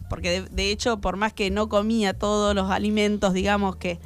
porque 0.09 0.45
de, 0.49 0.71
hecho, 0.71 0.99
por 0.99 1.15
más 1.17 1.33
que 1.33 1.49
no 1.51 1.69
comía 1.69 2.13
todos 2.13 2.53
los 2.53 2.69
alimentos, 2.69 3.33
digamos, 3.33 3.77
que, 3.77 3.99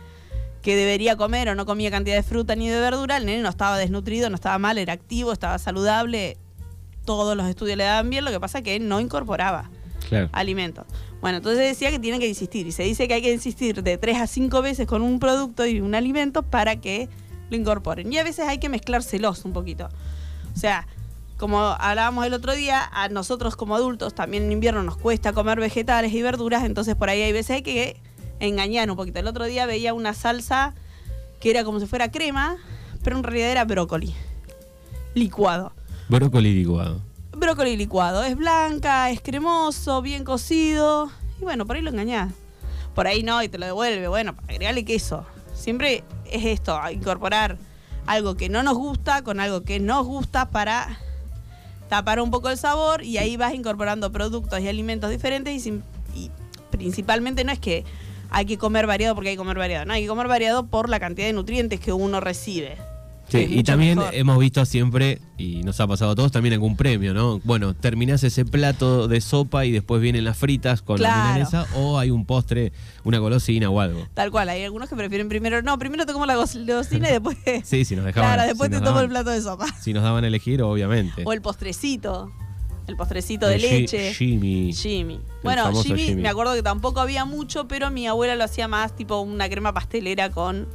que 0.62 0.76
debería 0.76 1.18
comer 1.18 1.50
o 1.50 1.56
no 1.56 1.66
comía 1.66 1.90
cantidad 1.90 2.16
de 2.16 2.24
fruta 2.24 2.56
ni 2.56 2.70
de 2.70 2.80
verdura, 2.80 3.18
el 3.18 3.26
nene 3.26 3.42
no 3.42 3.50
estaba 3.50 3.78
desnutrido, 3.78 4.30
no 4.30 4.36
estaba 4.36 4.58
mal, 4.60 4.78
era 4.78 4.94
activo, 4.94 5.34
estaba 5.34 5.58
saludable, 5.58 6.38
todos 7.10 7.36
los 7.36 7.48
estudios 7.48 7.76
le 7.76 7.86
daban 7.86 8.08
bien, 8.12 8.24
lo 8.24 8.30
que 8.30 8.40
pasa 8.40 8.60
es 8.60 8.64
que 8.64 8.80
no 8.80 9.00
incorporaba 9.00 9.72
alimentos. 10.32 10.86
Bueno, 11.22 11.38
entonces 11.38 11.68
decía 11.68 11.90
que 11.90 11.98
tienen 11.98 12.20
que 12.20 12.28
insistir 12.28 12.68
y 12.68 12.72
se 12.72 12.84
dice 12.84 13.08
que 13.08 13.16
hay 13.16 13.24
que 13.24 13.34
insistir 13.34 13.82
de 13.82 13.98
3 13.98 14.22
a 14.22 14.28
5 14.28 14.62
veces 14.62 14.86
con 14.86 15.02
un 15.02 15.18
producto 15.18 15.66
y 15.66 15.82
un 15.82 15.96
alimento 15.96 16.44
para 16.44 16.76
que 16.76 17.10
lo 17.50 17.58
incorporen. 17.58 18.14
Y 18.14 18.20
a 18.20 18.24
veces 18.24 18.48
hay 18.48 18.60
que 18.60 18.70
mezclárselos 18.70 19.44
un 19.44 19.54
poquito. 19.54 19.90
O 20.56 20.60
sea, 20.60 20.86
como 21.38 21.60
hablábamos 21.60 22.28
el 22.28 22.36
otro 22.36 22.54
día, 22.54 22.88
a 22.94 23.10
nosotros 23.10 23.56
como 23.56 23.76
adultos 23.76 24.14
también 24.14 24.44
en 24.44 24.52
invierno 24.52 24.84
nos 24.84 24.96
cuesta 24.96 25.34
comer 25.34 25.60
vegetales 25.60 26.14
y 26.14 26.22
verduras, 26.22 26.64
entonces 26.64 26.94
por 26.94 27.10
ahí 27.10 27.24
hay 27.24 27.32
veces 27.32 27.56
hay 27.56 27.64
que 27.64 28.00
engañar 28.40 28.92
un 28.92 28.98
poquito. 28.98 29.18
El 29.18 29.26
otro 29.26 29.46
día 29.46 29.66
veía 29.66 29.96
una 29.96 30.14
salsa 30.14 30.76
que 31.40 31.50
era 31.50 31.64
como 31.64 31.80
si 31.80 31.88
fuera 31.88 32.12
crema, 32.12 32.58
pero 33.04 33.18
en 33.18 33.24
realidad 33.24 33.50
era 33.50 33.66
brócoli 33.66 34.14
licuado. 35.16 35.74
Brócoli 36.10 36.54
licuado. 36.56 37.02
Brócoli 37.34 37.78
licuado. 37.78 38.24
Es 38.24 38.36
blanca, 38.36 39.10
es 39.12 39.22
cremoso, 39.22 40.02
bien 40.02 40.24
cocido. 40.24 41.10
Y 41.40 41.44
bueno, 41.44 41.66
por 41.66 41.76
ahí 41.76 41.82
lo 41.82 41.92
engañás. 41.92 42.34
Por 42.96 43.08
ahí 43.08 43.24
no, 43.24 43.42
y 43.44 43.48
te 43.48 43.58
lo 43.58 43.66
devuelve. 43.66 44.08
Bueno, 44.08 44.36
agregale 44.48 44.84
queso. 44.84 45.26
Siempre 45.54 46.04
es 46.32 46.46
esto, 46.46 46.80
incorporar 46.92 47.58
algo 48.06 48.36
que 48.36 48.50
no 48.50 48.64
nos 48.64 48.76
gusta 48.76 49.24
con 49.24 49.40
algo 49.40 49.62
que 49.64 49.80
nos 49.80 50.06
gusta 50.06 50.50
para 50.50 50.98
tapar 51.90 52.22
un 52.22 52.32
poco 52.32 52.50
el 52.50 52.58
sabor 52.58 53.04
y 53.04 53.18
ahí 53.18 53.38
vas 53.38 53.54
incorporando 53.54 54.12
productos 54.12 54.60
y 54.62 54.68
alimentos 54.68 55.10
diferentes 55.12 55.54
y, 55.54 55.60
sin- 55.60 55.84
y 56.16 56.32
principalmente 56.72 57.44
no 57.44 57.52
es 57.52 57.60
que 57.60 57.84
hay 58.32 58.46
que 58.46 58.58
comer 58.58 58.88
variado 58.88 59.16
porque 59.16 59.30
hay 59.30 59.36
que 59.36 59.40
comer 59.40 59.58
variado, 59.58 59.86
no, 59.86 59.94
hay 59.94 60.04
que 60.04 60.08
comer 60.08 60.28
variado 60.28 60.66
por 60.68 60.88
la 60.90 61.00
cantidad 61.00 61.28
de 61.28 61.34
nutrientes 61.34 61.80
que 61.80 61.92
uno 61.94 62.20
recibe. 62.20 62.78
Sí, 63.30 63.46
y 63.50 63.64
también 63.64 63.98
mejor. 64.00 64.16
hemos 64.16 64.40
visto 64.40 64.66
siempre, 64.66 65.20
y 65.38 65.62
nos 65.64 65.80
ha 65.80 65.88
pasado 65.88 66.12
a 66.12 66.16
todos, 66.16 66.32
también 66.32 66.54
algún 66.54 66.76
premio, 66.76 67.14
¿no? 67.14 67.40
Bueno, 67.44 67.76
terminás 67.76 68.24
ese 68.24 68.44
plato 68.44 69.08
de 69.08 69.22
sopa 69.22 69.66
y 69.66 69.72
después 69.72 70.02
vienen 70.02 70.24
las 70.24 70.38
fritas 70.38 70.82
con 70.82 71.00
la 71.02 71.10
Claro. 71.10 71.28
milanesa 71.34 71.66
o 71.76 72.00
hay 72.00 72.10
un 72.10 72.26
postre, 72.26 72.72
una 73.04 73.20
golosina 73.20 73.70
o 73.70 73.80
algo. 73.82 74.08
Tal 74.16 74.32
cual, 74.32 74.50
hay 74.50 74.64
algunos 74.64 74.90
que 74.90 74.96
prefieren 74.96 75.30
primero, 75.30 75.62
no, 75.62 75.78
primero 75.78 76.06
te 76.08 76.14
como 76.14 76.26
la 76.26 76.36
golosina 76.36 77.10
y 77.10 77.12
después... 77.12 77.38
Sí, 77.64 77.86
si 77.86 77.96
nos 77.96 78.04
dejaban. 78.06 78.34
claro, 78.34 78.48
después 78.48 78.70
si 78.72 78.78
te 78.78 78.82
tomo 78.84 79.00
el 79.00 79.10
plato 79.10 79.30
de 79.30 79.42
sopa. 79.42 79.68
Si 79.80 79.94
nos 79.94 80.02
daban 80.04 80.24
a 80.24 80.28
elegir, 80.28 80.62
obviamente. 80.64 81.22
O 81.26 81.32
el 81.32 81.42
postrecito, 81.42 82.32
el 82.88 82.96
postrecito 82.96 83.46
de 83.48 83.56
El 83.56 83.62
leche. 83.62 84.12
Jimmy. 84.16 84.74
Jimmy. 84.74 85.20
Bueno, 85.44 85.72
Jimmy. 85.84 86.16
me 86.16 86.30
acuerdo 86.30 86.56
que 86.56 86.64
tampoco 86.64 87.00
había 87.00 87.26
mucho, 87.26 87.68
pero 87.68 87.92
mi 87.92 88.08
abuela 88.08 88.36
lo 88.36 88.44
hacía 88.44 88.68
más 88.68 88.96
tipo 88.96 89.20
una 89.20 89.48
crema 89.50 89.72
pastelera 89.72 90.32
con 90.32 90.68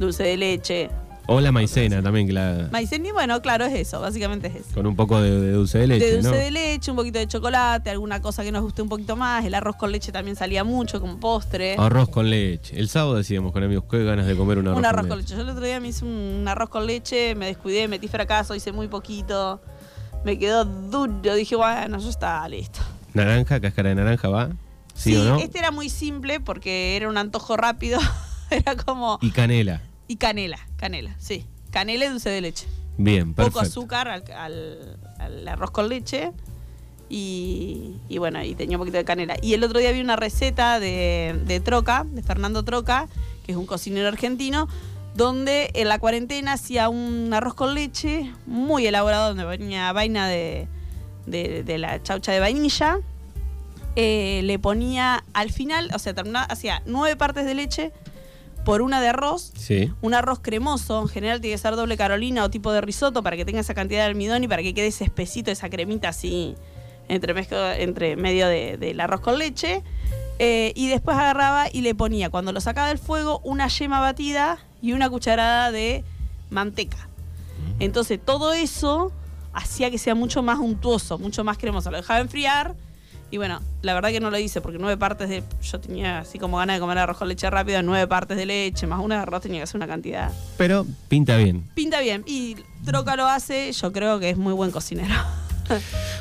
dulce 0.00 0.24
de 0.24 0.36
leche. 0.36 0.90
O 1.26 1.40
la 1.40 1.52
maicena 1.52 2.02
también, 2.02 2.26
que 2.26 2.34
la- 2.34 2.68
Maicena, 2.70 3.08
y 3.08 3.12
bueno, 3.12 3.40
claro, 3.40 3.64
es 3.64 3.72
eso, 3.74 4.00
básicamente 4.00 4.48
es 4.48 4.56
eso. 4.56 4.74
con 4.74 4.86
un 4.86 4.94
poco 4.94 5.20
de, 5.22 5.40
de 5.40 5.52
dulce 5.52 5.78
de 5.78 5.86
leche, 5.86 6.04
de 6.06 6.12
dulce 6.16 6.30
¿no? 6.30 6.36
de 6.36 6.50
leche, 6.50 6.90
un 6.90 6.96
poquito 6.98 7.18
de 7.18 7.26
chocolate, 7.26 7.88
alguna 7.88 8.20
cosa 8.20 8.42
que 8.44 8.52
nos 8.52 8.62
guste 8.62 8.82
un 8.82 8.90
poquito 8.90 9.16
más. 9.16 9.44
El 9.44 9.54
arroz 9.54 9.76
con 9.76 9.90
leche 9.90 10.12
también 10.12 10.36
salía 10.36 10.64
mucho 10.64 11.00
como 11.00 11.18
postre. 11.18 11.76
Arroz 11.78 12.10
con 12.10 12.28
leche. 12.28 12.78
El 12.78 12.88
sábado 12.90 13.14
decíamos 13.14 13.52
con 13.52 13.62
amigos, 13.62 13.84
qué 13.90 14.04
ganas 14.04 14.26
de 14.26 14.36
comer 14.36 14.58
un 14.58 14.68
arroz, 14.68 14.78
un 14.78 14.84
arroz 14.84 15.06
con 15.06 15.18
leche. 15.18 15.34
Yo 15.34 15.40
el 15.40 15.48
otro 15.48 15.64
día 15.64 15.80
me 15.80 15.88
hice 15.88 16.04
un 16.04 16.44
arroz 16.46 16.68
con 16.68 16.86
leche, 16.86 17.34
me 17.34 17.46
descuidé, 17.46 17.88
metí 17.88 18.06
fracaso, 18.08 18.54
hice 18.54 18.72
muy 18.72 18.88
poquito. 18.88 19.62
Me 20.24 20.38
quedó 20.38 20.64
duro. 20.66 21.34
Dije, 21.34 21.56
bueno, 21.56 21.98
ya 21.98 22.08
está, 22.10 22.46
listo. 22.48 22.80
Naranja, 23.14 23.60
cáscara 23.60 23.90
de 23.90 23.94
naranja, 23.94 24.28
¿va? 24.28 24.50
¿Sí, 24.94 25.16
o 25.16 25.24
no? 25.24 25.38
este 25.38 25.58
era 25.58 25.70
muy 25.70 25.88
simple 25.88 26.40
porque 26.40 26.96
era 26.96 27.08
un 27.08 27.16
antojo 27.16 27.56
rápido. 27.56 27.98
era 28.50 28.76
como. 28.76 29.18
Y 29.22 29.30
canela. 29.30 29.80
Y 30.08 30.16
canela, 30.16 30.58
canela, 30.76 31.14
sí. 31.18 31.46
Canela 31.70 32.04
y 32.04 32.08
dulce 32.08 32.30
de 32.30 32.40
leche. 32.40 32.66
Bien, 32.98 33.34
perfecto. 33.34 33.58
Poco 33.60 33.66
azúcar 33.66 34.08
al, 34.08 34.24
al- 34.36 34.96
al 35.18 35.48
arroz 35.48 35.70
con 35.70 35.88
leche. 35.88 36.30
Y, 37.08 37.96
y 38.08 38.18
bueno, 38.18 38.42
y 38.42 38.54
tenía 38.54 38.76
un 38.76 38.80
poquito 38.80 38.96
de 38.98 39.04
canela. 39.04 39.36
Y 39.42 39.54
el 39.54 39.62
otro 39.64 39.78
día 39.78 39.92
vi 39.92 40.00
una 40.00 40.16
receta 40.16 40.80
de, 40.80 41.38
de 41.46 41.60
Troca, 41.60 42.04
de 42.10 42.22
Fernando 42.22 42.62
Troca, 42.64 43.08
que 43.44 43.52
es 43.52 43.58
un 43.58 43.66
cocinero 43.66 44.08
argentino, 44.08 44.68
donde 45.14 45.70
en 45.74 45.88
la 45.88 45.98
cuarentena 45.98 46.54
hacía 46.54 46.88
un 46.88 47.32
arroz 47.32 47.54
con 47.54 47.74
leche 47.74 48.32
muy 48.46 48.86
elaborado, 48.86 49.28
donde 49.28 49.44
venía 49.44 49.92
vaina 49.92 50.28
de, 50.28 50.66
de- 51.26 51.62
de 51.62 51.78
la 51.78 52.02
chaucha 52.02 52.32
de 52.32 52.40
vainilla. 52.40 52.98
Eh, 53.96 54.40
le 54.44 54.58
ponía 54.58 55.22
al 55.34 55.52
final, 55.52 55.90
o 55.94 55.98
sea, 56.00 56.14
terminaba, 56.14 56.46
hacía 56.46 56.82
nueve 56.86 57.14
partes 57.16 57.44
de 57.44 57.54
leche 57.54 57.92
por 58.64 58.82
una 58.82 59.00
de 59.00 59.08
arroz 59.08 59.52
Sí. 59.56 59.92
un 60.00 60.14
arroz 60.14 60.40
cremoso, 60.40 61.00
en 61.02 61.08
general 61.08 61.40
tiene 61.40 61.54
que 61.54 61.58
ser 61.62 61.76
doble 61.76 61.96
carolina 61.96 62.44
o 62.44 62.50
tipo 62.50 62.72
de 62.72 62.80
risotto 62.80 63.22
para 63.22 63.36
que 63.36 63.44
tenga 63.44 63.60
esa 63.60 63.74
cantidad 63.74 64.00
de 64.00 64.06
almidón 64.06 64.42
y 64.44 64.48
para 64.48 64.62
que 64.62 64.72
quede 64.74 64.86
ese 64.88 65.04
espesito, 65.04 65.50
esa 65.50 65.68
cremita 65.70 66.08
así 66.08 66.54
entre, 67.08 67.34
entre 67.82 68.16
medio 68.16 68.48
de- 68.48 68.76
del 68.78 69.00
arroz 69.00 69.20
con 69.20 69.38
leche. 69.38 69.82
Eh, 70.38 70.72
y 70.74 70.88
después 70.88 71.16
agarraba 71.16 71.66
y 71.72 71.82
le 71.82 71.94
ponía, 71.94 72.28
cuando 72.30 72.52
lo 72.52 72.60
sacaba 72.60 72.88
del 72.88 72.98
fuego, 72.98 73.40
una 73.44 73.68
yema 73.68 74.00
batida 74.00 74.58
y 74.82 74.92
una 74.92 75.08
cucharada 75.08 75.70
de 75.70 76.02
manteca. 76.50 77.08
Entonces 77.78 78.18
todo 78.24 78.52
eso 78.52 79.12
hacía 79.52 79.90
que 79.90 79.98
sea 79.98 80.14
mucho 80.14 80.42
más 80.42 80.58
untuoso, 80.58 81.18
mucho 81.18 81.44
más 81.44 81.58
cremoso. 81.58 81.90
Lo 81.90 81.98
dejaba 81.98 82.20
enfriar 82.20 82.74
y 83.34 83.36
bueno, 83.36 83.60
la 83.82 83.94
verdad 83.94 84.10
que 84.10 84.20
no 84.20 84.30
lo 84.30 84.38
hice 84.38 84.60
porque 84.60 84.78
nueve 84.78 84.96
partes 84.96 85.28
de... 85.28 85.42
Yo 85.60 85.80
tenía 85.80 86.20
así 86.20 86.38
como 86.38 86.58
ganas 86.58 86.76
de 86.76 86.80
comer 86.80 86.98
arroz 86.98 87.16
con 87.16 87.26
leche 87.26 87.50
rápido, 87.50 87.82
nueve 87.82 88.06
partes 88.06 88.36
de 88.36 88.46
leche, 88.46 88.86
más 88.86 89.00
una 89.00 89.16
de 89.16 89.22
arroz 89.22 89.42
tenía 89.42 89.60
que 89.60 89.66
ser 89.66 89.74
una 89.74 89.88
cantidad. 89.88 90.30
Pero 90.56 90.86
pinta 91.08 91.36
bien. 91.36 91.64
Pinta 91.74 92.00
bien. 92.00 92.22
Y 92.28 92.56
Troca 92.84 93.16
lo 93.16 93.26
hace, 93.26 93.72
yo 93.72 93.92
creo 93.92 94.20
que 94.20 94.30
es 94.30 94.36
muy 94.36 94.52
buen 94.52 94.70
cocinero. 94.70 95.14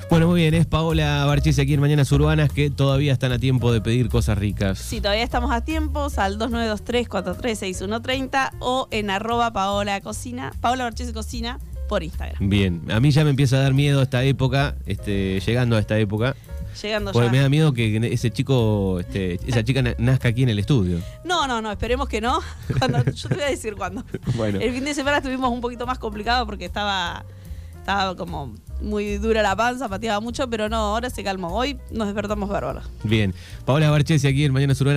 Bueno, 0.09 0.27
muy 0.27 0.41
bien, 0.41 0.53
es 0.53 0.65
Paola 0.65 1.25
Barchese 1.25 1.63
aquí 1.63 1.73
en 1.73 1.81
Mañanas 1.81 2.09
Urbanas 2.13 2.49
que 2.49 2.69
todavía 2.69 3.11
están 3.11 3.33
a 3.33 3.39
tiempo 3.39 3.73
de 3.73 3.81
pedir 3.81 4.07
cosas 4.07 4.37
ricas. 4.37 4.79
Si 4.79 5.01
todavía 5.01 5.23
estamos 5.23 5.51
a 5.51 5.65
tiempo, 5.65 6.07
al 6.15 6.39
2923-436130 6.39 8.51
o 8.59 8.87
en 8.89 9.09
arroba 9.09 9.51
Paola 9.51 9.99
Cocina, 9.99 10.53
Paola 10.61 10.85
Barchese 10.85 11.11
Cocina 11.11 11.59
por 11.89 12.03
Instagram. 12.03 12.49
Bien, 12.49 12.81
a 12.89 12.99
mí 12.99 13.11
ya 13.11 13.23
me 13.23 13.31
empieza 13.31 13.57
a 13.57 13.59
dar 13.59 13.73
miedo 13.73 14.01
esta 14.01 14.23
época, 14.23 14.75
este, 14.85 15.39
llegando 15.41 15.75
a 15.75 15.79
esta 15.79 15.99
época, 15.99 16.35
Llegando 16.81 17.11
porque 17.11 17.27
ya. 17.27 17.31
me 17.31 17.39
da 17.39 17.49
miedo 17.49 17.73
que 17.73 17.97
ese 18.11 18.31
chico, 18.31 18.99
este, 18.99 19.39
esa 19.45 19.63
chica 19.63 19.81
na- 19.81 19.95
nazca 19.97 20.29
aquí 20.29 20.43
en 20.43 20.49
el 20.49 20.59
estudio. 20.59 20.99
No, 21.23 21.47
no, 21.47 21.61
no, 21.61 21.71
esperemos 21.71 22.07
que 22.07 22.21
no. 22.21 22.39
Cuando, 22.79 23.03
yo 23.03 23.29
te 23.29 23.35
voy 23.35 23.43
a 23.43 23.49
decir 23.49 23.75
cuándo. 23.75 24.03
Bueno. 24.35 24.59
El 24.59 24.73
fin 24.73 24.83
de 24.83 24.93
semana 24.93 25.17
estuvimos 25.17 25.51
un 25.51 25.61
poquito 25.61 25.85
más 25.85 25.99
complicado 25.99 26.45
porque 26.45 26.65
estaba, 26.65 27.23
estaba 27.79 28.15
como 28.15 28.53
muy 28.81 29.17
dura 29.17 29.41
la 29.41 29.55
panza, 29.55 29.87
pateaba 29.87 30.19
mucho, 30.19 30.49
pero 30.49 30.67
no, 30.69 30.75
ahora 30.77 31.09
se 31.09 31.23
calmó. 31.23 31.49
Hoy 31.55 31.79
nos 31.91 32.07
despertamos 32.07 32.49
bárbaros. 32.49 32.85
Bien, 33.03 33.33
Paola 33.65 33.89
Barchese 33.89 34.27
aquí 34.27 34.43
en 34.43 34.51
Mañanas 34.53 34.79
Urbanas. 34.81 34.91